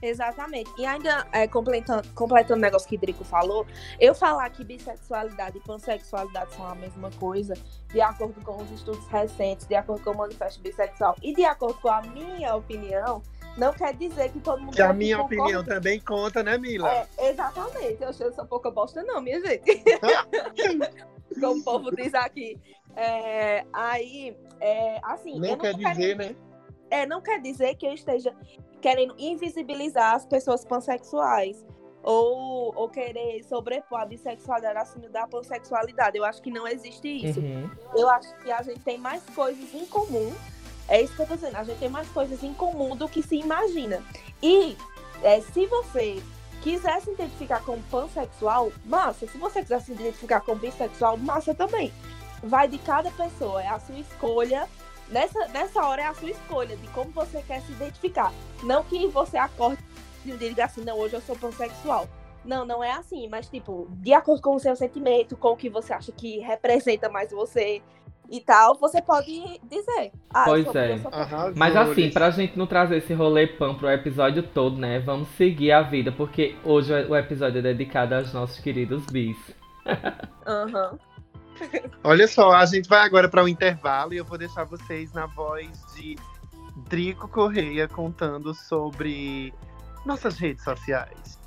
[0.00, 0.70] Exatamente.
[0.78, 3.66] E ainda é, completando, completando o negócio que o Drico falou,
[3.98, 7.54] eu falar que bissexualidade e pansexualidade são a mesma coisa,
[7.92, 11.80] de acordo com os estudos recentes, de acordo com o manifesto bissexual e de acordo
[11.80, 13.22] com a minha opinião,
[13.58, 14.74] não quer dizer que todo mundo.
[14.74, 16.88] Que a minha opinião também conta, né, Mila?
[16.90, 17.98] É, exatamente.
[18.00, 19.82] Eu, sou pouca bosta, não, minha gente.
[21.40, 22.58] Como o povo diz aqui.
[22.94, 25.38] É, aí, é, assim.
[25.40, 26.36] Não quer dizer, né?
[26.90, 28.34] É, não quer dizer que eu esteja
[28.80, 31.66] querendo invisibilizar as pessoas pansexuais.
[32.00, 36.16] Ou, ou querer sobrepor a bissexualidade acima da pansexualidade.
[36.16, 37.40] Eu acho que não existe isso.
[37.40, 37.68] Uhum.
[37.94, 40.32] Eu acho que a gente tem mais coisas em comum.
[40.88, 41.56] É isso que eu tô dizendo.
[41.56, 44.02] A gente tem mais coisas em comum do que se imagina.
[44.42, 44.76] E
[45.22, 46.22] é, se você
[46.62, 49.26] quiser se identificar como pansexual, massa.
[49.26, 51.92] Se você quiser se identificar como bissexual, massa também.
[52.42, 54.68] Vai de cada pessoa, é a sua escolha
[55.10, 58.32] nessa, nessa hora é a sua escolha de como você quer se identificar.
[58.62, 59.82] Não que você acorde
[60.24, 62.06] e diga assim, não, hoje eu sou pansexual.
[62.44, 65.68] Não, não é assim, mas tipo, de acordo com o seu sentimento, com o que
[65.68, 67.82] você acha que representa mais você
[68.30, 70.12] e tal, você pode dizer.
[70.32, 71.00] Ah, pois sou, é.
[71.56, 74.98] Mas assim, pra gente não trazer esse rolê pan pro episódio todo, né?
[75.00, 79.36] Vamos seguir a vida, porque hoje o episódio é dedicado aos nossos queridos bis.
[80.46, 80.92] Aham.
[80.92, 80.98] uhum.
[82.04, 85.12] Olha só, a gente vai agora para o um intervalo e eu vou deixar vocês
[85.12, 86.16] na voz de
[86.88, 89.52] Drico Correia contando sobre
[90.06, 91.37] nossas redes sociais.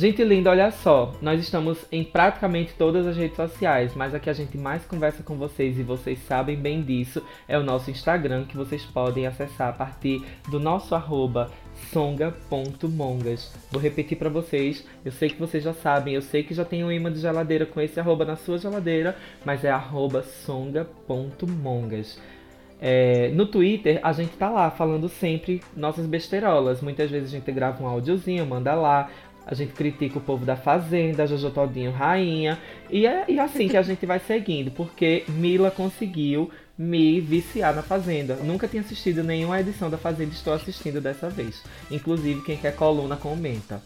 [0.00, 4.30] Gente linda, olha só, nós estamos em praticamente todas as redes sociais, mas a que
[4.30, 8.46] a gente mais conversa com vocês e vocês sabem bem disso é o nosso Instagram,
[8.46, 11.50] que vocês podem acessar a partir do nosso arroba
[11.92, 13.52] songa.mongas.
[13.70, 16.82] Vou repetir para vocês, eu sei que vocês já sabem, eu sei que já tem
[16.82, 22.18] um imã de geladeira com esse arroba na sua geladeira, mas é arroba songa.mongas.
[22.82, 26.80] É, no Twitter, a gente tá lá falando sempre nossas besteirolas.
[26.80, 29.10] Muitas vezes a gente grava um áudiozinho, manda lá.
[29.50, 32.56] A gente critica o povo da Fazenda, Jojo Todinho rainha.
[32.88, 37.82] E é e assim que a gente vai seguindo, porque Mila conseguiu me viciar na
[37.82, 38.36] Fazenda.
[38.36, 41.64] Nunca tinha assistido nenhuma edição da Fazenda, estou assistindo dessa vez.
[41.90, 43.82] Inclusive, quem quer coluna, comenta.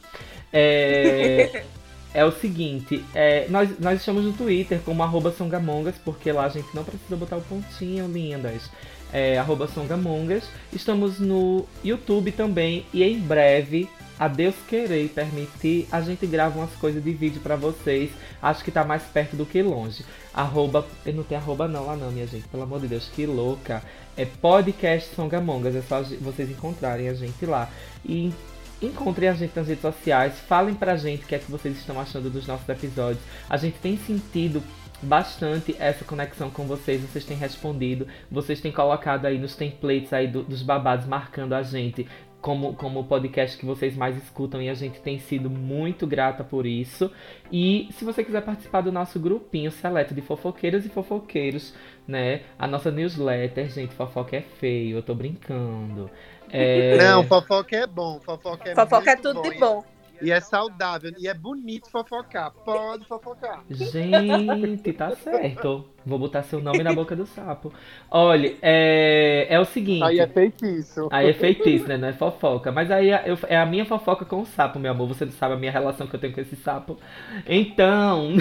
[0.52, 1.62] É,
[2.12, 6.50] é o seguinte, é, nós, nós estamos no Twitter como arroba songamongas, porque lá a
[6.50, 8.70] gente não precisa botar o pontinho, lindas.
[9.10, 10.44] É, arroba songamongas.
[10.72, 16.58] Estamos no YouTube também e em breve a Deus querer e permitir, a gente grava
[16.58, 18.10] umas coisas de vídeo para vocês.
[18.40, 20.04] Acho que tá mais perto do que longe.
[20.32, 22.46] Arroba, não tenho arroba não lá não, minha gente.
[22.48, 23.82] Pelo amor de Deus, que louca.
[24.16, 27.68] É podcast Songamongas, é só vocês encontrarem a gente lá.
[28.04, 28.32] E
[28.80, 32.00] encontrem a gente nas redes sociais, falem pra gente o que é que vocês estão
[32.00, 33.22] achando dos nossos episódios.
[33.48, 34.62] A gente tem sentido
[35.02, 40.28] bastante essa conexão com vocês, vocês têm respondido, vocês têm colocado aí nos templates aí
[40.28, 42.06] do, dos babados marcando a gente
[42.44, 46.44] como, como o podcast que vocês mais escutam e a gente tem sido muito grata
[46.44, 47.10] por isso.
[47.50, 51.72] E se você quiser participar do nosso grupinho seleto de fofoqueiras e fofoqueiros,
[52.06, 52.42] né?
[52.58, 56.10] A nossa newsletter, gente, fofoca é feio, eu tô brincando.
[56.50, 56.98] É...
[56.98, 59.48] Não, fofoca é bom, fofoca é Fofoca é tudo bom.
[59.48, 59.93] de bom.
[60.22, 62.50] E é saudável e é bonito fofocar.
[62.64, 63.62] Pode fofocar.
[63.70, 65.84] Gente, tá certo.
[66.04, 67.72] Vou botar seu nome na boca do sapo.
[68.10, 70.02] Olha, é, é o seguinte.
[70.02, 71.08] Aí é feitiço.
[71.10, 71.96] Aí é feitiço, né?
[71.96, 72.70] Não é fofoca.
[72.70, 75.08] Mas aí é, eu, é a minha fofoca com o sapo, meu amor.
[75.08, 76.98] Você não sabe a minha relação que eu tenho com esse sapo.
[77.46, 78.36] Então.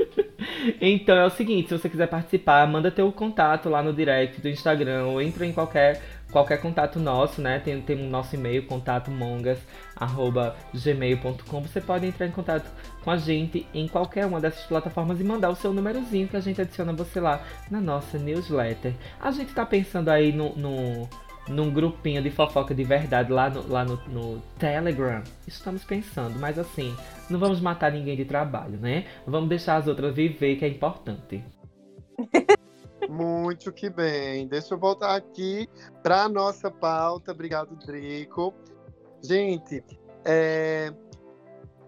[0.80, 4.48] então é o seguinte, se você quiser participar, manda teu contato lá no direct do
[4.48, 6.00] Instagram ou entra em qualquer
[6.34, 7.60] qualquer contato nosso, né?
[7.60, 8.66] Tem, tem o nosso e-mail,
[9.94, 11.60] contatomongas.gmail.com.
[11.62, 12.70] Você pode entrar em contato
[13.02, 16.40] com a gente em qualquer uma dessas plataformas e mandar o seu númerozinho que a
[16.40, 18.94] gente adiciona você lá na nossa newsletter.
[19.20, 21.08] A gente tá pensando aí no, no
[21.48, 25.22] num grupinho de fofoca de verdade lá no, lá no, no, Telegram.
[25.46, 26.96] Estamos pensando, mas assim,
[27.28, 29.06] não vamos matar ninguém de trabalho, né?
[29.26, 31.44] Vamos deixar as outras viver, que é importante.
[33.08, 34.48] Muito que bem.
[34.48, 35.68] Deixa eu voltar aqui
[36.02, 37.32] para nossa pauta.
[37.32, 38.54] Obrigado, Drico.
[39.24, 39.82] Gente,
[40.22, 40.92] é...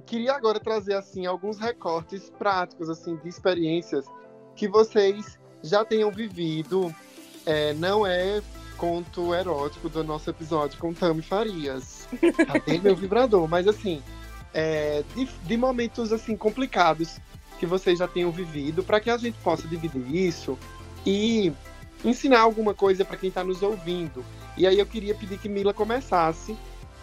[0.07, 4.07] queria agora trazer assim alguns recortes práticos assim de experiências
[4.55, 6.95] que vocês já tenham vivido.
[7.45, 8.43] É, não é
[8.79, 12.09] conto erótico do nosso episódio com Tami Farias.
[12.47, 13.47] Cadê meu vibrador?
[13.47, 14.03] Mas assim,
[14.55, 17.19] é, de, de momentos assim complicados
[17.59, 20.59] que vocês já tenham vivido, para que a gente possa dividir isso
[21.05, 21.53] e
[22.05, 24.25] ensinar alguma coisa para quem está nos ouvindo.
[24.57, 26.57] E aí eu queria pedir que Mila começasse,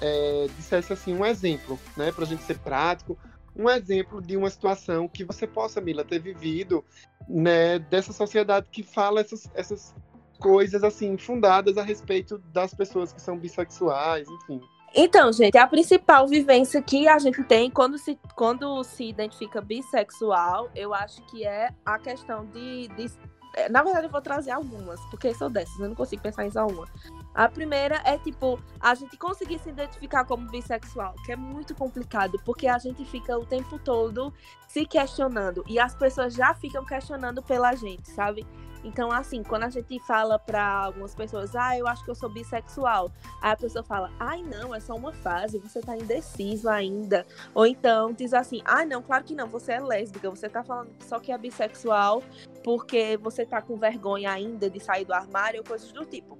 [0.04, 3.18] é, dissesse assim um exemplo, né, para a gente ser prático,
[3.56, 6.84] um exemplo de uma situação que você possa, Mila, ter vivido,
[7.28, 9.96] né, dessa sociedade que fala essas, essas
[10.40, 14.60] coisas assim fundadas a respeito das pessoas que são bissexuais, enfim.
[14.94, 20.70] Então, gente, a principal vivência que a gente tem quando se, quando se identifica bissexual,
[20.76, 23.10] eu acho que é a questão de, de
[23.56, 26.52] é, na verdade, eu vou trazer algumas, porque são dessas, eu não consigo pensar em
[26.52, 26.86] só uma.
[27.34, 32.40] A primeira é, tipo, a gente conseguir se identificar como bissexual, que é muito complicado,
[32.46, 34.32] porque a gente fica o tempo todo
[34.68, 38.46] se questionando, e as pessoas já ficam questionando pela gente, sabe?
[38.84, 42.30] Então, assim, quando a gente fala para algumas pessoas, ah, eu acho que eu sou
[42.30, 43.10] bissexual,
[43.42, 47.26] aí a pessoa fala, ai, não, é só uma fase, você tá indeciso ainda.
[47.54, 50.92] Ou então diz assim, ai, não, claro que não, você é lésbica, você tá falando
[51.00, 52.22] só que é bissexual
[52.64, 56.38] porque você tá com vergonha ainda de sair do armário ou coisas do tipo.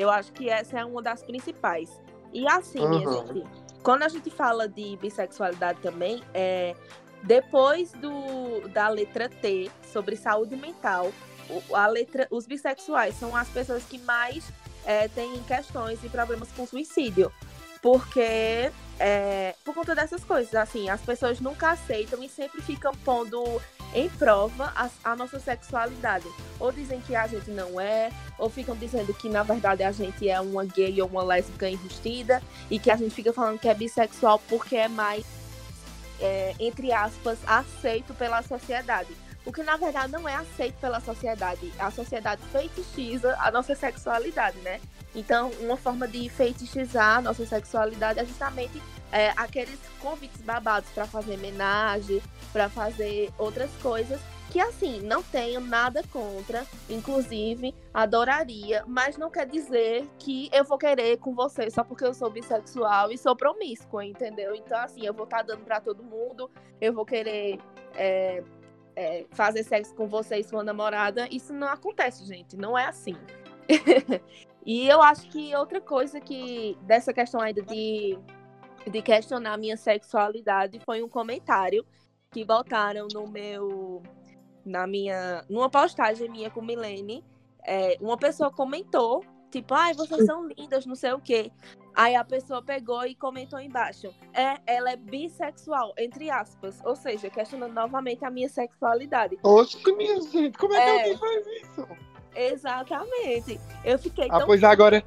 [0.00, 2.00] Eu acho que essa é uma das principais.
[2.32, 2.88] E assim, uhum.
[2.88, 3.46] minha gente,
[3.82, 6.74] quando a gente fala de bissexualidade também, é
[7.22, 11.12] depois do, da letra T sobre saúde mental,
[11.74, 14.50] a letra, os bissexuais são as pessoas que mais
[14.86, 17.30] é, têm questões e problemas com suicídio.
[17.82, 23.60] Porque, é, por conta dessas coisas, assim, as pessoas nunca aceitam e sempre ficam pondo
[23.94, 26.26] em prova a, a, nossa sexualidade.
[26.58, 30.28] Ou dizem que a gente não é, ou ficam dizendo que na verdade a gente
[30.28, 33.74] é uma gay ou uma lésbica enrustida, e que a gente fica falando que é
[33.74, 35.24] bissexual porque é mais,
[36.20, 39.14] é, entre aspas, aceito pela sociedade
[39.44, 41.72] o que na verdade não é aceito pela sociedade.
[41.78, 44.80] A sociedade feitichiza a nossa sexualidade, né?
[45.14, 48.80] Então, uma forma de feitiçizar a nossa sexualidade é justamente
[49.12, 55.60] é, aqueles convites babados para fazer homenagem, para fazer outras coisas que assim, não tenho
[55.60, 61.84] nada contra, inclusive adoraria, mas não quer dizer que eu vou querer com você só
[61.84, 64.54] porque eu sou bissexual e sou promíscua, entendeu?
[64.54, 66.50] Então assim, eu vou estar tá dando para todo mundo,
[66.80, 67.60] eu vou querer
[67.94, 68.42] é,
[68.96, 72.56] é, fazer sexo com você e sua namorada, isso não acontece, gente.
[72.56, 73.16] Não é assim.
[74.66, 78.18] e eu acho que outra coisa que dessa questão ainda de,
[78.88, 81.84] de questionar minha sexualidade foi um comentário
[82.30, 84.02] que botaram no meu
[84.64, 87.24] na minha numa postagem minha com Milene.
[87.62, 91.50] É, uma pessoa comentou tipo, ai, vocês são lindas, não sei o quê.
[91.94, 94.14] Aí a pessoa pegou e comentou embaixo.
[94.32, 96.80] É, ela é bissexual, entre aspas.
[96.84, 99.38] Ou seja, questionando novamente a minha sexualidade.
[99.42, 101.88] Oxe, minha gente, como é, é que alguém faz isso?
[102.34, 103.60] Exatamente.
[103.84, 104.46] Eu fiquei ah, tão.
[104.46, 105.04] Pois agora.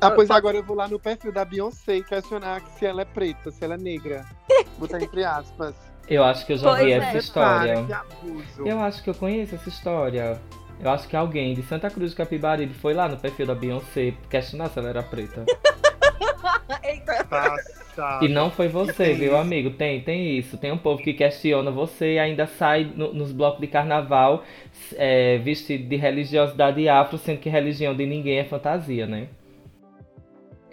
[0.00, 3.04] Ah, pois agora eu vou lá no perfil da Beyoncé e questionar se ela é
[3.04, 4.26] preta, se ela é negra.
[4.78, 5.74] Botar entre aspas.
[6.08, 6.96] Eu acho que eu já pois vi é.
[6.96, 7.84] essa história.
[7.84, 8.04] Para,
[8.64, 10.40] eu acho que eu conheço essa história.
[10.78, 14.14] Eu acho que alguém de Santa Cruz do Capibaribe foi lá no perfil da Beyoncé
[14.28, 15.44] questionar se ela era preta.
[18.20, 19.70] E não foi você, viu, amigo?
[19.70, 20.58] Tem, tem isso.
[20.58, 24.44] Tem um povo que questiona você e ainda sai no, nos blocos de carnaval
[24.96, 29.28] é, vestido de religiosidade afro, sendo que religião de ninguém é fantasia, né?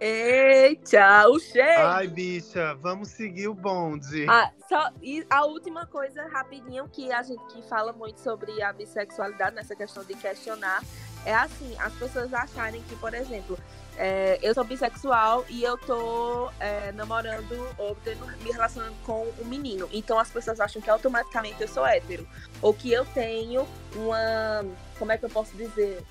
[0.05, 1.87] Eita, o cheiro!
[1.87, 4.25] Ai, bicha, vamos seguir o bonde.
[4.27, 8.73] Ah, só, e a última coisa, rapidinho, que a gente que fala muito sobre a
[8.73, 10.83] bissexualidade, nessa questão de questionar,
[11.25, 13.57] é assim, as pessoas acharem que, por exemplo,
[13.95, 19.45] é, eu sou bissexual e eu tô é, namorando ou tendo, me relacionando com um
[19.45, 19.87] menino.
[19.89, 22.27] Então as pessoas acham que automaticamente eu sou hétero.
[22.61, 24.65] Ou que eu tenho uma.
[24.99, 26.03] Como é que eu posso dizer?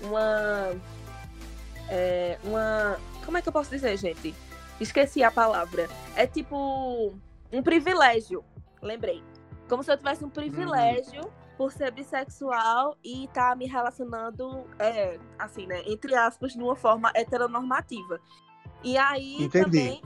[0.00, 0.74] Uma.
[1.88, 2.98] É, uma
[3.28, 4.34] como é que eu posso dizer, gente?
[4.80, 5.86] Esqueci a palavra.
[6.16, 7.12] É tipo
[7.52, 8.42] um privilégio.
[8.80, 9.22] Lembrei.
[9.68, 15.18] Como se eu tivesse um privilégio por ser bissexual e estar tá me relacionando, é,
[15.38, 15.82] assim, né?
[15.84, 18.18] Entre aspas, de uma forma heteronormativa.
[18.82, 19.62] E aí Entendi.
[19.62, 20.02] também.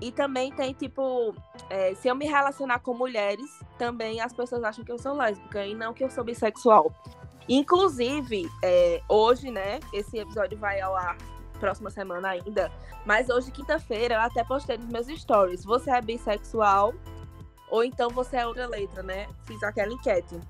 [0.00, 1.34] E também tem, tipo,
[1.68, 5.66] é, se eu me relacionar com mulheres, também as pessoas acham que eu sou lésbica
[5.66, 6.90] e não que eu sou bissexual.
[7.46, 11.18] Inclusive, é, hoje, né, esse episódio vai ao ar
[11.62, 12.72] próxima semana ainda.
[13.06, 15.64] Mas hoje, quinta-feira, eu até postei nos meus stories.
[15.64, 16.92] Você é bissexual?
[17.70, 19.28] Ou então você é outra letra, né?
[19.44, 20.40] Fiz aquela enquete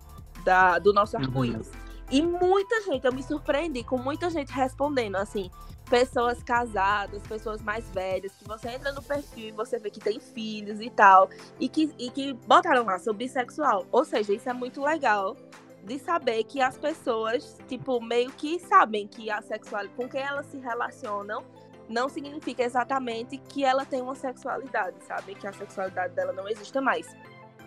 [0.43, 1.25] da, do nosso uhum.
[1.25, 1.69] arco-íris.
[1.69, 1.83] Uhum.
[2.11, 5.51] E muita gente, eu me surpreendi com muita gente respondendo, assim,
[5.89, 10.19] pessoas casadas, pessoas mais velhas, que você entra no perfil e você vê que tem
[10.19, 11.29] filhos e tal,
[11.61, 13.87] e que, e que botaram lá, sou bissexual.
[13.93, 15.37] Ou seja, isso é muito legal,
[15.85, 20.47] de saber que as pessoas, tipo, meio que sabem que a sexualidade, com quem elas
[20.47, 21.45] se relacionam,
[21.89, 25.35] não significa exatamente que ela tem uma sexualidade, sabe?
[25.35, 27.07] Que a sexualidade dela não exista mais.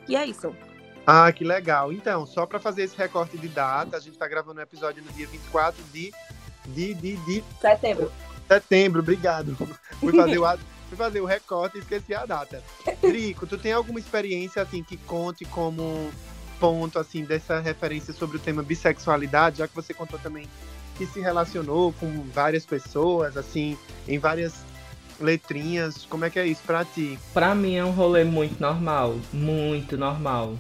[0.08, 0.56] E é isso.
[1.06, 1.92] Ah, que legal.
[1.92, 5.04] Então, só para fazer esse recorte de data, a gente está gravando o um episódio
[5.04, 6.12] no dia 24 de,
[6.68, 7.44] de, de, de...
[7.60, 8.12] Setembro.
[8.48, 9.56] Setembro, obrigado.
[10.00, 10.58] Fui fazer o,
[10.90, 12.64] fui fazer o recorte e esqueci a data.
[13.02, 16.10] Drico, tu tem alguma experiência, assim, que conte como
[16.60, 20.48] ponto, assim, dessa referência sobre o tema bissexualidade, já que você contou também
[20.98, 23.78] que se relacionou com várias pessoas, assim,
[24.08, 24.64] em várias
[25.20, 26.06] letrinhas.
[26.10, 27.20] Como é que é isso pra ti?
[27.34, 30.56] Pra mim é um rolê muito normal, muito normal.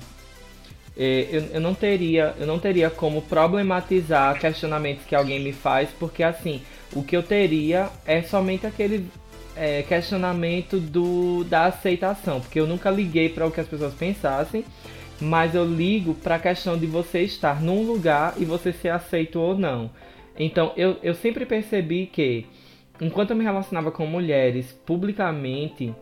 [0.97, 5.89] É, eu, eu, não teria, eu não teria como problematizar questionamentos que alguém me faz,
[5.99, 6.61] porque assim,
[6.93, 9.09] o que eu teria é somente aquele
[9.57, 14.63] é, questionamento do, da aceitação, porque eu nunca liguei para o que as pessoas pensassem,
[15.19, 19.39] mas eu ligo para a questão de você estar num lugar e você ser aceito
[19.39, 19.89] ou não.
[20.37, 22.45] Então eu, eu sempre percebi que,
[22.99, 25.93] enquanto eu me relacionava com mulheres publicamente,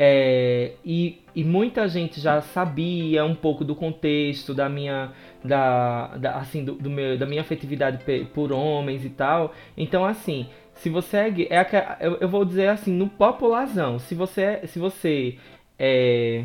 [0.00, 5.10] é, e, e, muita gente já sabia um pouco do contexto da minha
[5.42, 10.46] da, da assim do, do, meu, da minha afetividade por homens e tal então assim
[10.72, 11.16] se você
[11.50, 15.36] é, é eu, eu, vou dizer assim no populazão se você se você
[15.76, 16.44] é,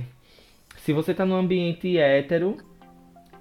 [0.84, 2.58] se você tá num ambiente hétero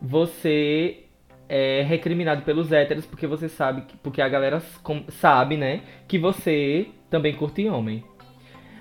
[0.01, 1.05] você
[1.49, 4.62] é recriminado pelos héteros porque você sabe porque a galera
[5.09, 8.05] sabe né que você também curte homem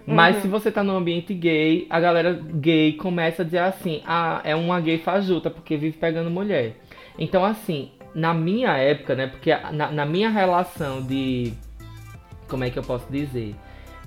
[0.05, 0.41] mas uhum.
[0.41, 4.55] se você tá num ambiente gay, a galera gay começa a dizer assim: ah, é
[4.55, 6.77] uma gay fajuta porque vive pegando mulher.
[7.19, 9.27] Então, assim, na minha época, né?
[9.27, 11.53] Porque na, na minha relação de.
[12.47, 13.55] Como é que eu posso dizer?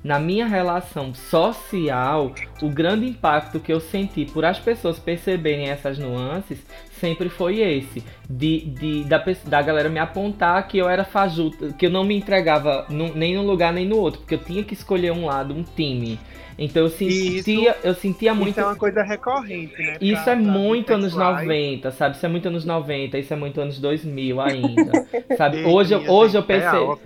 [0.04, 5.98] Na minha relação social, o grande impacto que eu senti por as pessoas perceberem essas
[5.98, 6.58] nuances
[7.00, 8.04] sempre foi esse.
[8.28, 12.14] De, de da, da galera me apontar que eu era fajuta, que eu não me
[12.14, 15.62] entregava nem num lugar nem no outro, porque eu tinha que escolher um lado, um
[15.62, 16.20] time.
[16.58, 18.50] Então eu sentia, isso, eu sentia muito.
[18.50, 19.96] Isso é uma coisa recorrente, né?
[20.00, 22.16] Isso pra, é muito anos 90, sabe?
[22.16, 25.06] Isso é muito anos 90, isso é muito anos 2000 ainda.
[25.36, 25.64] sabe?
[25.64, 26.98] Hoje, eu, hoje eu percebo.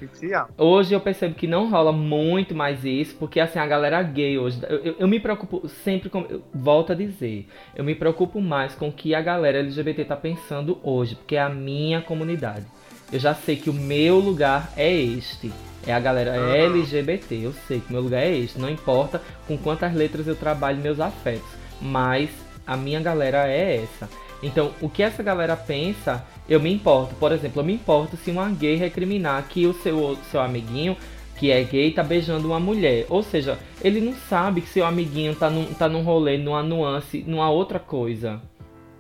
[0.57, 4.59] Hoje eu percebo que não rola muito mais isso, porque assim, a galera gay hoje.
[4.69, 6.27] Eu, eu, eu me preocupo sempre com.
[6.29, 10.17] Eu, volto a dizer, eu me preocupo mais com o que a galera LGBT tá
[10.17, 12.67] pensando hoje, porque é a minha comunidade.
[13.11, 15.51] Eu já sei que o meu lugar é este.
[15.89, 18.61] É a galera é LGBT, eu sei que meu lugar é este.
[18.61, 21.49] Não importa com quantas letras eu trabalho meus afetos.
[21.81, 22.29] Mas
[22.67, 24.07] a minha galera é essa.
[24.43, 27.15] Então, o que essa galera pensa, eu me importo.
[27.15, 30.95] Por exemplo, eu me importo se uma gay recriminar que o seu, seu amiguinho,
[31.39, 33.07] que é gay, tá beijando uma mulher.
[33.09, 37.25] Ou seja, ele não sabe que seu amiguinho tá num, tá num rolê, numa nuance,
[37.27, 38.43] numa outra coisa.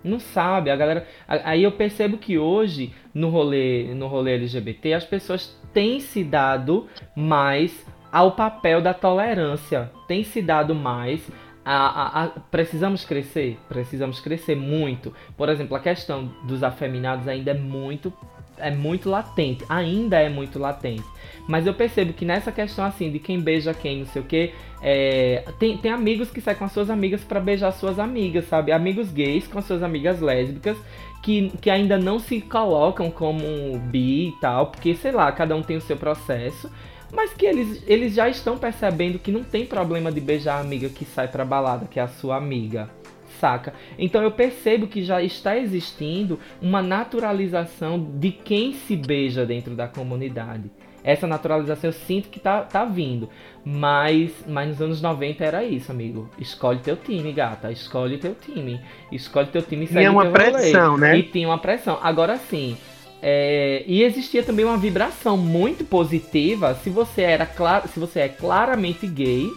[0.02, 1.06] Não sabe, a galera.
[1.26, 6.88] Aí eu percebo que hoje, no rolê, no rolê LGBT, as pessoas têm se dado
[7.14, 9.92] mais ao papel da tolerância.
[10.08, 11.22] Tem se dado mais.
[11.64, 13.56] A, a, a, precisamos crescer?
[13.68, 15.14] Precisamos crescer muito.
[15.36, 18.12] Por exemplo, a questão dos afeminados ainda é muito
[18.60, 21.04] é muito latente, ainda é muito latente.
[21.46, 24.52] Mas eu percebo que nessa questão assim de quem beija quem, não sei o que,
[24.82, 28.72] é, tem, tem amigos que saem com as suas amigas para beijar suas amigas, sabe?
[28.72, 30.76] Amigos gays com as suas amigas lésbicas
[31.22, 35.62] que, que ainda não se colocam como bi e tal, porque sei lá, cada um
[35.62, 36.70] tem o seu processo.
[37.12, 40.90] Mas que eles, eles já estão percebendo que não tem problema de beijar a amiga
[40.90, 42.90] que sai pra balada, que é a sua amiga
[43.38, 43.72] saca?
[43.98, 49.88] Então eu percebo que já está existindo uma naturalização de quem se beija dentro da
[49.88, 50.70] comunidade.
[51.02, 53.28] Essa naturalização eu sinto que tá, tá vindo.
[53.64, 56.28] Mas, mas nos anos 90 era isso, amigo.
[56.38, 57.70] Escolhe teu time, gata.
[57.70, 58.80] Escolhe teu time.
[59.12, 61.00] Escolhe teu time e segue é uma pressão, rolê.
[61.00, 61.18] né?
[61.18, 61.98] E tinha uma pressão.
[62.02, 62.76] Agora sim.
[63.20, 68.28] É, e existia também uma vibração muito positiva se você era claro, se você é
[68.28, 69.50] claramente gay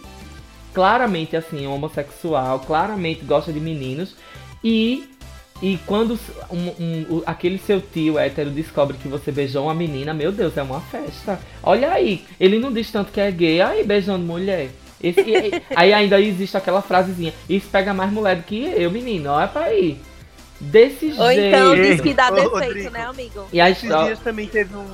[0.72, 4.16] claramente assim, homossexual, claramente gosta de meninos
[4.64, 5.10] e
[5.62, 6.18] e quando
[6.50, 10.62] um, um, aquele seu tio hétero descobre que você beijou uma menina, meu Deus, é
[10.62, 11.38] uma festa.
[11.62, 14.70] Olha aí, ele não diz tanto que é gay, aí beijando mulher.
[15.00, 19.30] Esse, e, aí ainda existe aquela frasezinha, isso pega mais mulher do que eu, menino,
[19.30, 20.00] olha pra ir.
[20.60, 21.56] Desse Ou jeito.
[21.56, 23.46] então diz que dá defeito, Rodrigo, né, amigo?
[23.52, 24.86] E a Esses dias também teve um,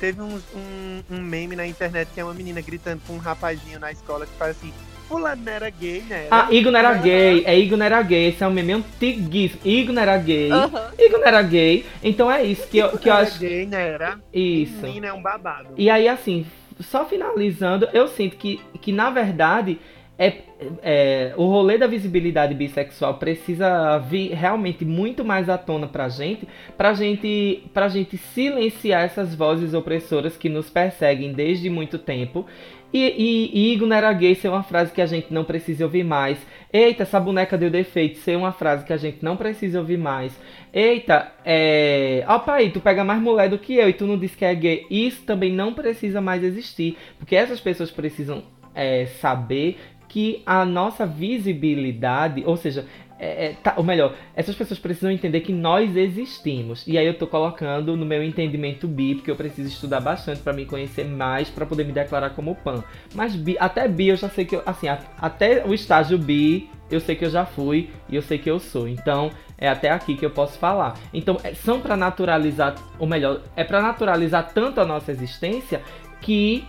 [0.00, 3.78] teve um, um, um meme na internet que é uma menina gritando com um rapazinho
[3.78, 4.72] na escola que faz assim,
[5.12, 6.26] fulano era gay, né?
[6.30, 7.42] Ah, Igor era gay.
[7.46, 8.28] É Igor não era gay.
[8.28, 9.60] Esse é um meme antiguíssimo.
[9.64, 10.50] Igor não era gay.
[10.50, 10.68] Uhum.
[10.98, 11.86] Igor não era gay.
[12.02, 13.38] Então é isso que eu, que eu acho.
[13.38, 13.88] gay, né?
[13.88, 14.18] Era.
[14.32, 14.82] Isso.
[14.82, 15.68] Menina é um babado.
[15.76, 16.46] E aí, assim,
[16.80, 19.78] só finalizando, eu sinto que, que na verdade.
[20.18, 20.34] é,
[20.82, 26.46] é, o rolê da visibilidade bissexual precisa vir realmente muito mais à tona pra gente,
[26.76, 32.46] pra gente, pra gente silenciar essas vozes opressoras que nos perseguem desde muito tempo.
[32.92, 36.38] E, e, Igor era gay ser uma frase que a gente não precisa ouvir mais.
[36.72, 40.38] Eita, essa boneca deu defeito ser uma frase que a gente não precisa ouvir mais.
[40.72, 42.24] Eita, é.
[42.28, 44.54] Opa aí, tu pega mais mulher do que eu e tu não diz que é
[44.54, 44.86] gay.
[44.90, 46.98] Isso também não precisa mais existir.
[47.18, 48.42] Porque essas pessoas precisam
[48.74, 49.78] é, saber
[50.12, 52.84] que a nossa visibilidade, ou seja,
[53.18, 56.86] é, é, tá, ou melhor, essas pessoas precisam entender que nós existimos.
[56.86, 60.52] E aí eu tô colocando no meu entendimento bi, porque eu preciso estudar bastante para
[60.52, 62.82] me conhecer mais, para poder me declarar como pan.
[63.14, 66.68] Mas bi, até bi eu já sei que eu, assim, a, até o estágio bi,
[66.90, 68.86] eu sei que eu já fui e eu sei que eu sou.
[68.88, 70.98] Então, é até aqui que eu posso falar.
[71.14, 75.80] Então, é, são para naturalizar, ou melhor, é para naturalizar tanto a nossa existência
[76.20, 76.64] que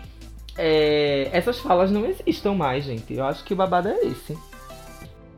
[0.58, 3.14] é, essas falas não existam mais, gente.
[3.14, 4.38] Eu acho que o babado é esse.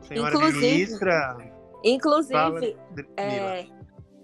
[0.06, 1.36] Senhora inclusive, ministra.
[1.84, 2.76] Inclusive,
[3.16, 3.66] é,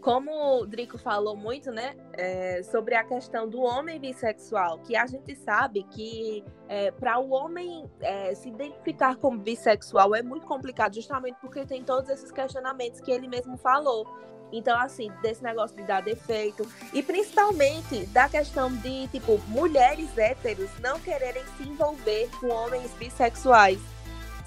[0.03, 5.07] como o Drico falou muito, né, é, sobre a questão do homem bissexual, que a
[5.07, 10.95] gente sabe que é, para o homem é, se identificar como bissexual é muito complicado,
[10.95, 14.07] justamente porque tem todos esses questionamentos que ele mesmo falou.
[14.53, 16.69] Então, assim, desse negócio de dar defeito.
[16.93, 23.81] E principalmente da questão de, tipo, mulheres héteros não quererem se envolver com homens bissexuais.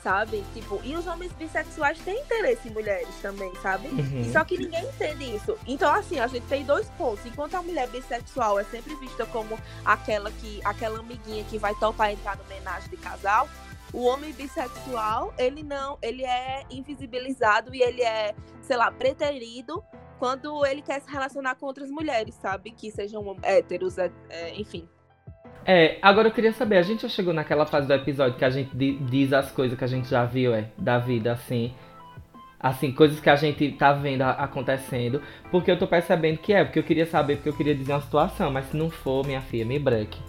[0.06, 0.43] Sabe?
[0.53, 3.88] Tipo, e os homens bissexuais têm interesse em mulheres também, sabe?
[3.88, 4.32] Uhum.
[4.32, 5.58] Só que ninguém entende isso.
[5.66, 7.26] Então, assim, a gente tem dois pontos.
[7.26, 12.12] Enquanto a mulher bissexual é sempre vista como aquela que, aquela amiguinha que vai topar
[12.12, 13.49] entrar no homenagem de casal,
[13.91, 19.84] o homem bissexual, ele não, ele é invisibilizado e ele é, sei lá, preterido
[20.20, 22.70] quando ele quer se relacionar com outras mulheres, sabe?
[22.70, 24.88] Que sejam héteros, é, é, enfim.
[25.66, 28.49] É, agora eu queria saber, a gente já chegou naquela fase do episódio que a
[28.51, 31.74] gente diz as coisas que a gente já viu, é, da vida, assim.
[32.59, 35.22] Assim, coisas que a gente tá vendo acontecendo.
[35.49, 38.01] Porque eu tô percebendo que é, porque eu queria saber, porque eu queria dizer uma
[38.01, 40.20] situação, mas se não for, minha filha, me breque.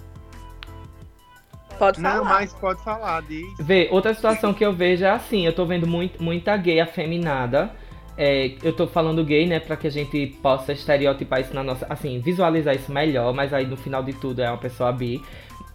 [1.78, 2.16] Pode falar.
[2.16, 3.46] Não, mas pode falar, diz.
[3.58, 7.70] Vê, outra situação que eu vejo é assim, eu tô vendo muito, muita gay afeminada.
[8.18, 11.86] É, eu tô falando gay, né, pra que a gente possa estereotipar isso na nossa.
[11.88, 15.20] Assim, visualizar isso melhor, mas aí no final de tudo é uma pessoa bi.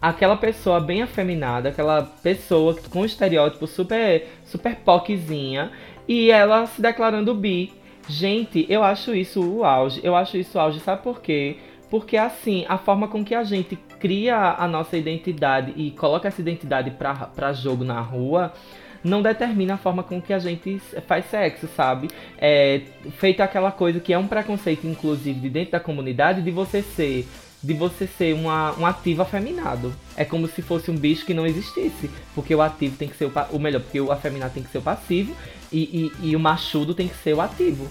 [0.00, 5.70] Aquela pessoa bem afeminada, aquela pessoa com estereótipo super, super poquezinha,
[6.08, 7.72] e ela se declarando bi.
[8.08, 10.00] Gente, eu acho isso o auge.
[10.02, 11.56] Eu acho isso o auge, sabe por quê?
[11.88, 16.40] Porque assim, a forma com que a gente cria a nossa identidade e coloca essa
[16.40, 18.52] identidade para jogo na rua
[19.02, 22.08] não determina a forma com que a gente faz sexo, sabe?
[22.38, 22.82] É
[23.18, 27.26] feita aquela coisa que é um preconceito, inclusive, de dentro da comunidade, de você ser
[27.62, 29.94] de você ser uma, um ativo afeminado.
[30.16, 32.10] É como se fosse um bicho que não existisse.
[32.34, 34.78] Porque o ativo tem que ser o, o melhor, porque o afeminado tem que ser
[34.78, 35.32] o passivo
[35.70, 37.88] e, e, e o machudo tem que ser o ativo.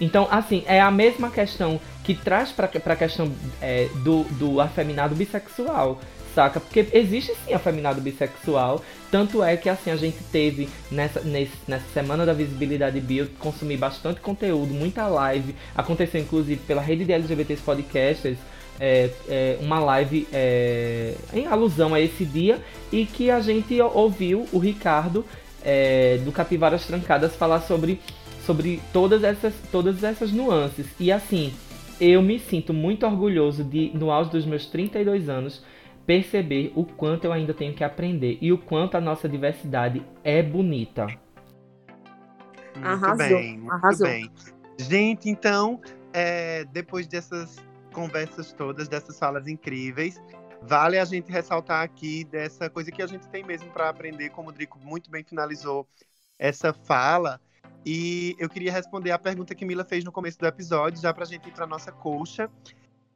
[0.00, 5.14] Então, assim, é a mesma questão que traz para a questão é, do, do afeminado
[5.14, 6.00] bissexual,
[6.60, 11.86] Porque existe sim afeminado bissexual, tanto é que assim a gente teve nessa, nesse, nessa
[11.92, 17.12] semana da visibilidade bi, eu consumi bastante conteúdo, muita live, aconteceu inclusive pela rede de
[17.12, 18.38] LGBTs Podcasters,
[18.80, 22.60] é, é, uma live é, em alusão a esse dia
[22.92, 25.24] e que a gente ouviu o Ricardo
[25.64, 28.00] é, do Capivaras Trancadas falar sobre
[28.48, 30.86] sobre todas essas, todas essas nuances.
[30.98, 31.52] E assim,
[32.00, 35.62] eu me sinto muito orgulhoso de, no auge dos meus 32 anos,
[36.08, 40.42] perceber o quanto eu ainda tenho que aprender e o quanto a nossa diversidade é
[40.42, 41.04] bonita.
[41.04, 44.06] Muito arrasou, bem, muito arrasou.
[44.06, 44.32] bem.
[44.78, 45.78] Gente, então,
[46.14, 47.56] é, depois dessas
[47.92, 50.18] conversas todas, dessas falas incríveis,
[50.62, 54.48] vale a gente ressaltar aqui dessa coisa que a gente tem mesmo para aprender, como
[54.48, 55.86] o Drico muito bem finalizou
[56.38, 57.38] essa fala,
[57.84, 61.24] e eu queria responder a pergunta que Mila fez no começo do episódio, já para
[61.24, 62.50] a gente ir para nossa coxa.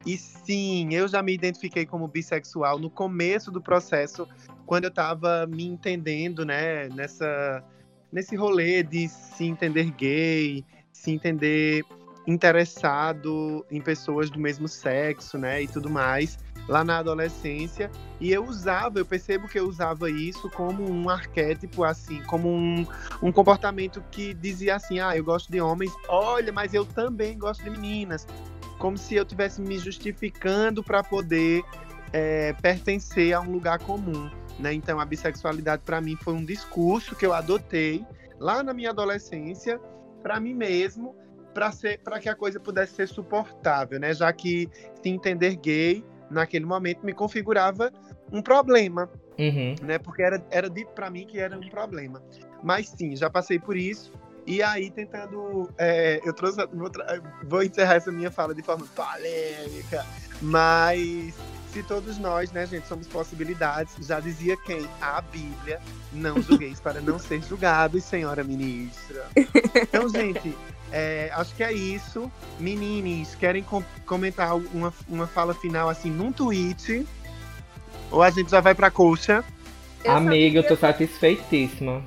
[0.05, 4.27] E sim, eu já me identifiquei como bissexual no começo do processo,
[4.65, 7.63] quando eu estava me entendendo, né, nessa,
[8.11, 11.83] nesse rolê de se entender gay, se entender
[12.27, 16.37] interessado em pessoas do mesmo sexo, né, e tudo mais
[16.67, 17.89] lá na adolescência.
[18.19, 22.85] E eu usava, eu percebo que eu usava isso como um arquétipo, assim, como um,
[23.21, 27.63] um comportamento que dizia assim: ah, eu gosto de homens, olha, mas eu também gosto
[27.63, 28.25] de meninas.
[28.83, 31.63] Como se eu tivesse me justificando para poder
[32.11, 34.29] é, pertencer a um lugar comum.
[34.59, 34.73] Né?
[34.73, 38.05] Então, a bissexualidade para mim foi um discurso que eu adotei
[38.41, 39.79] lá na minha adolescência
[40.21, 41.15] para mim mesmo,
[42.03, 44.13] para que a coisa pudesse ser suportável, né?
[44.13, 44.69] Já que
[45.01, 47.89] se entender gay naquele momento me configurava
[48.33, 49.09] um problema,
[49.39, 49.75] Uhum.
[49.81, 49.97] né?
[49.97, 52.21] Porque era, era dito pra mim que era um problema.
[52.61, 54.11] Mas sim, já passei por isso.
[54.45, 55.69] E aí, tentando.
[55.77, 56.57] é, eu trouxe.
[56.73, 56.91] Vou,
[57.45, 60.05] vou encerrar essa minha fala de forma polêmica.
[60.41, 61.33] Mas
[61.71, 64.87] se todos nós, né, gente, somos possibilidades, já dizia quem?
[65.01, 65.79] A Bíblia.
[66.11, 69.25] Não julgueis para não ser julgados, senhora ministra.
[69.35, 70.55] Então, gente,
[70.91, 72.31] é, acho que é isso.
[72.59, 77.07] Menines, querem com- comentar uma, uma fala final assim num tweet?
[78.11, 79.43] Ou a gente já vai pra coxa?
[80.03, 82.03] Eu Amiga, eu tô satisfeitíssima.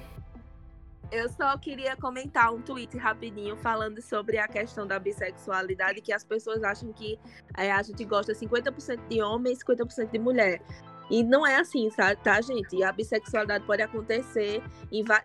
[1.11, 6.24] Eu só queria comentar um tweet rapidinho falando sobre a questão da bissexualidade, que as
[6.24, 7.18] pessoas acham que
[7.57, 10.61] é, a gente gosta 50% de homem e 50% de mulher.
[11.09, 12.82] E não é assim, sabe, tá, gente?
[12.82, 14.61] A bissexualidade pode acontecer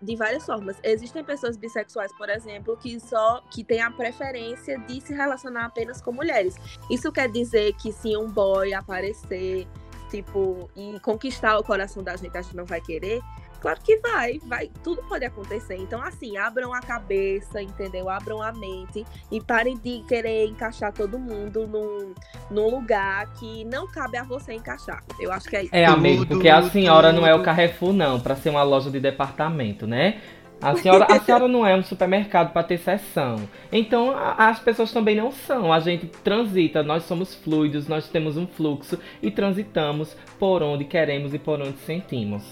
[0.01, 0.77] de várias formas.
[0.83, 5.99] Existem pessoas bissexuais, por exemplo, que só que têm a preferência de se relacionar apenas
[5.99, 6.55] com mulheres.
[6.89, 9.67] Isso quer dizer que se um boy aparecer,
[10.11, 13.19] tipo, e conquistar o coração da gente, a gente não vai querer?
[13.61, 15.75] Claro que vai, vai, tudo pode acontecer.
[15.77, 18.09] Então, assim, abram a cabeça, entendeu?
[18.09, 22.13] Abram a mente e parem de querer encaixar todo mundo num,
[22.49, 25.03] num lugar que não cabe a você encaixar.
[25.19, 25.75] Eu acho que é isso.
[25.75, 27.43] É, amigo, porque a senhora não é o.
[27.43, 30.19] Carrefour, não, pra ser uma loja de departamento, né?
[30.61, 33.47] A senhora, a senhora não é um supermercado pra ter sessão.
[33.71, 35.73] Então, a- as pessoas também não são.
[35.73, 41.33] A gente transita, nós somos fluidos, nós temos um fluxo e transitamos por onde queremos
[41.33, 42.43] e por onde sentimos.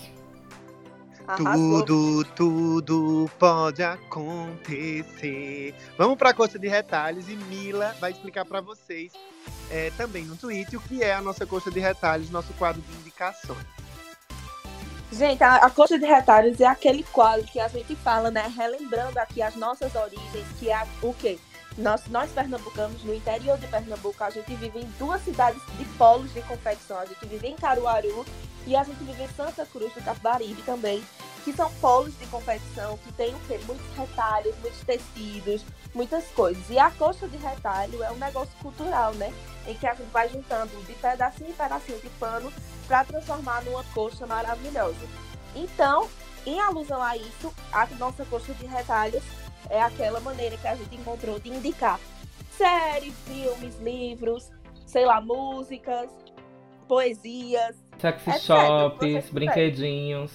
[1.30, 1.86] Arrasou.
[1.86, 5.76] Tudo, tudo pode acontecer.
[5.96, 9.12] Vamos para a coxa de retalhos e Mila vai explicar para vocês
[9.70, 12.92] é, também no tweet o que é a nossa coxa de retalhos, nosso quadro de
[12.98, 13.66] indicações.
[15.12, 18.52] Gente, a, a Coxa de Retalhos é aquele quadro que a gente fala, né?
[18.56, 21.40] Relembrando aqui as nossas origens, que é o quê?
[21.78, 26.32] Nós, nós pernambucanos, no interior de Pernambuco, a gente vive em duas cidades de polos
[26.34, 27.00] de confecção.
[27.00, 28.24] A gente vive em Caruaru
[28.66, 31.04] e a gente vive em Santa Cruz do Capibaribe também,
[31.44, 33.60] que são polos de confecção que tem o quê?
[33.66, 36.70] Muitos retalhos, muitos tecidos, muitas coisas.
[36.70, 39.34] E a coxa de retalho é um negócio cultural, né?
[39.68, 42.52] Em que a gente vai juntando de pedacinho em pedacinho de pano
[42.88, 45.08] para transformar numa coxa maravilhosa.
[45.56, 46.10] Então,
[46.46, 49.24] em alusão a isso, a nossa coxa de retalhos
[49.70, 52.00] é aquela maneira que a gente encontrou de indicar
[52.58, 54.52] séries, filmes, livros,
[54.86, 56.10] sei lá, músicas,
[56.88, 57.76] poesias.
[58.00, 60.32] Sexy É shops, brinquedinhos.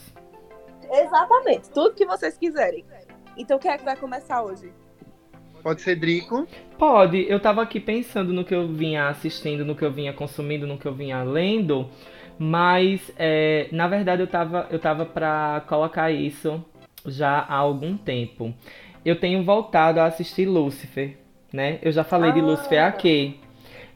[0.90, 2.84] Exatamente, tudo que vocês quiserem.
[3.36, 4.72] Então, quem é que vai começar hoje?
[5.62, 6.46] Pode ser Drico?
[6.78, 10.66] Pode, eu tava aqui pensando no que eu vinha assistindo, no que eu vinha consumindo,
[10.66, 11.88] no que eu vinha lendo,
[12.38, 16.62] mas é, na verdade eu tava, eu tava pra colocar isso
[17.06, 18.52] já há algum tempo.
[19.04, 21.16] Eu tenho voltado a assistir Lucifer,
[21.50, 21.78] né?
[21.82, 22.44] Eu já falei de Ah.
[22.44, 23.40] Lucifer aqui.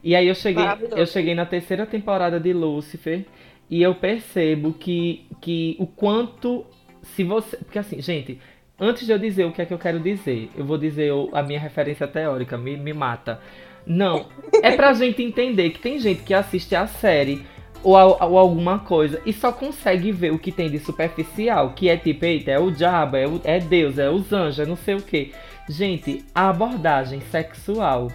[0.03, 0.65] E aí eu cheguei,
[0.95, 3.25] eu cheguei na terceira temporada de Lucifer
[3.69, 6.65] e eu percebo que, que o quanto
[7.01, 8.39] se você, porque assim, gente,
[8.81, 11.43] Antes de eu dizer o que é que eu quero dizer, eu vou dizer a
[11.43, 13.41] minha referência teórica, me, me mata.
[13.85, 14.27] Não,
[14.63, 17.43] é pra gente entender que tem gente que assiste a série
[17.83, 21.89] ou, a- ou alguma coisa e só consegue ver o que tem de superficial, que
[21.89, 24.77] é tipo, eita, é o diabo, é, o- é Deus, é os anjos, é não
[24.77, 25.33] sei o que.
[25.67, 28.07] Gente, a abordagem sexual.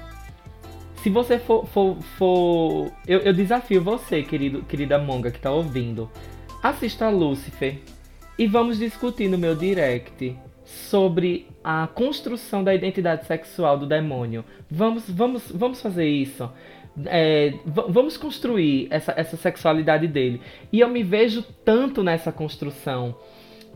[1.05, 1.67] Se você for.
[1.67, 6.11] for, for eu, eu desafio você, querido, querida monga que tá ouvindo.
[6.63, 7.79] Assista Lucifer
[8.39, 10.35] e vamos discutir no meu direct
[10.65, 14.47] sobre a construção da identidade sexual do demônio.
[14.71, 16.51] Vamos, vamos, vamos fazer isso.
[17.05, 20.41] É, vamos construir essa, essa sexualidade dele.
[20.73, 23.15] E eu me vejo tanto nessa construção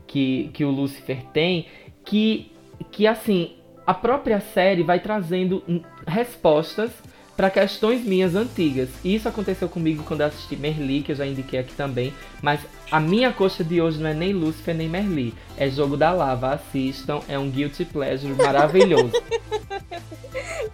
[0.06, 1.66] que, que o Lucifer tem
[2.06, 2.50] que,
[2.90, 3.52] que assim,
[3.86, 5.62] a própria série vai trazendo
[6.06, 6.90] respostas
[7.38, 8.88] para questões minhas antigas.
[9.04, 12.12] E isso aconteceu comigo quando eu assisti Merli, que eu já indiquei aqui também.
[12.42, 12.58] Mas
[12.90, 15.32] a minha coxa de hoje não é nem Lucifer nem Merli.
[15.56, 16.54] É Jogo da Lava.
[16.54, 17.20] Assistam.
[17.28, 19.12] É um guilty pleasure maravilhoso.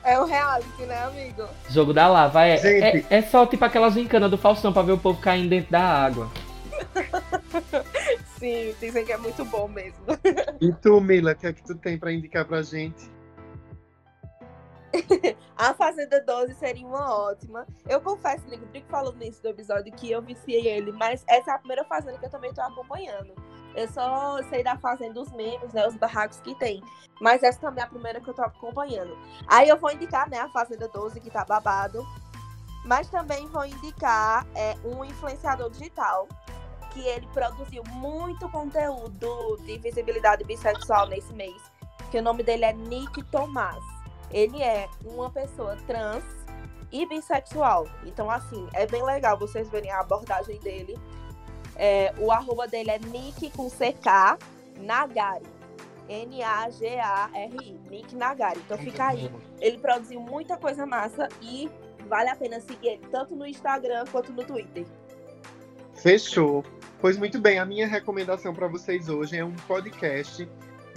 [0.02, 1.44] É um reality, né, amigo?
[1.70, 3.06] Jogo da Lava é, Gente.
[3.08, 5.80] é, é só tipo aquela gincana do Faustão pra ver o povo caindo dentro da
[5.80, 6.30] água.
[8.38, 10.04] Sim, dizem que é muito bom mesmo.
[10.60, 13.13] E tu, Mila, o que é que tu tem pra indicar pra gente?
[15.56, 17.66] A Fazenda 12 seria uma ótima.
[17.88, 21.52] Eu confesso, Nico, o Drico falou início do episódio que eu viciei ele, mas essa
[21.52, 23.34] é a primeira Fazenda que eu também tô acompanhando.
[23.74, 26.82] Eu só sei da Fazenda dos memes, né, os barracos que tem.
[27.20, 29.16] Mas essa também é a primeira que eu tô acompanhando.
[29.46, 32.04] Aí eu vou indicar, né, a Fazenda 12, que tá babado.
[32.84, 36.28] Mas também vou indicar é, um influenciador digital,
[36.92, 41.60] que ele produziu muito conteúdo de visibilidade bissexual nesse mês.
[42.10, 43.93] Que o nome dele é Nick Tomás
[44.34, 46.24] ele é uma pessoa trans
[46.90, 47.86] e bissexual.
[48.04, 50.98] Então, assim, é bem legal vocês verem a abordagem dele.
[51.76, 54.36] É, o arroba dele é Nick com CK
[54.80, 55.46] Nagari.
[56.08, 57.80] N-A-G-A-R-I.
[57.88, 58.60] Nick Nagari.
[58.66, 59.30] Então fica aí.
[59.60, 61.70] Ele produziu muita coisa massa e
[62.08, 64.84] vale a pena seguir ele tanto no Instagram quanto no Twitter.
[65.94, 66.64] Fechou.
[67.00, 70.48] Pois muito bem, a minha recomendação para vocês hoje é um podcast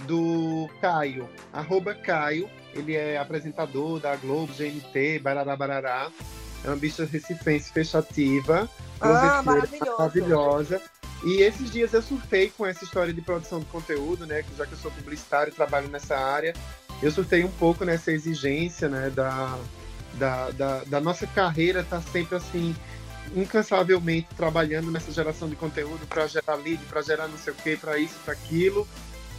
[0.06, 2.50] do Caio, arroba Caio.
[2.74, 6.10] Ele é apresentador da Globo, GNT, Barará Barará.
[6.64, 8.68] É uma bicha recifense fechativa,
[9.00, 9.96] Ah, maravilhoso.
[9.98, 10.82] maravilhosa.
[11.24, 14.44] E esses dias eu surtei com essa história de produção de conteúdo, né?
[14.56, 16.54] Já que eu sou publicitário e trabalho nessa área,
[17.02, 19.10] eu surtei um pouco nessa exigência, né?
[19.10, 19.58] Da,
[20.14, 22.74] da, da, da nossa carreira tá sempre assim
[23.34, 27.76] incansavelmente trabalhando nessa geração de conteúdo para gerar lead, para gerar não sei o que,
[27.76, 28.86] para isso, para aquilo.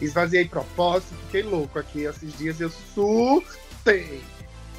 [0.02, 2.04] Esvaziei propósito, fiquei louco aqui.
[2.04, 4.22] Esses dias eu surtei.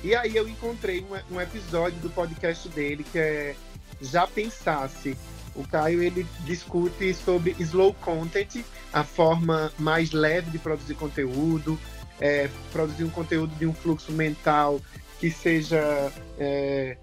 [0.03, 3.55] E aí eu encontrei um, um episódio do podcast dele que é
[4.01, 5.17] Já Pensasse.
[5.55, 11.79] O Caio ele discute sobre slow content, a forma mais leve de produzir conteúdo,
[12.21, 14.81] é, produzir um conteúdo de um fluxo mental
[15.19, 16.97] que seja é,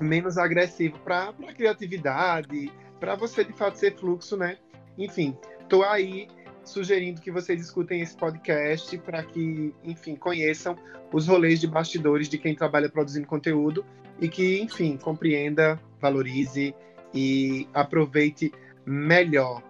[0.00, 4.56] menos agressivo para a criatividade, para você de fato ser fluxo, né?
[4.98, 5.36] Enfim,
[5.68, 6.28] tô aí
[6.64, 10.76] sugerindo que vocês escutem esse podcast para que, enfim, conheçam
[11.12, 13.84] os rolês de bastidores de quem trabalha produzindo conteúdo
[14.20, 16.74] e que, enfim, compreenda, valorize
[17.12, 18.52] e aproveite
[18.86, 19.62] melhor.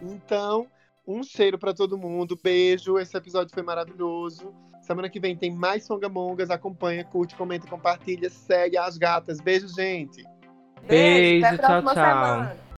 [0.00, 0.66] Então,
[1.06, 2.98] um cheiro para todo mundo, beijo.
[2.98, 4.54] Esse episódio foi maravilhoso.
[4.80, 6.50] Semana que vem tem mais Songamongas.
[6.50, 9.40] Acompanha, curte, comenta, compartilha, segue as gatas.
[9.40, 10.24] Beijo, gente.
[10.86, 12.04] Beijo, até a tchau, próxima tchau.
[12.04, 12.69] semana.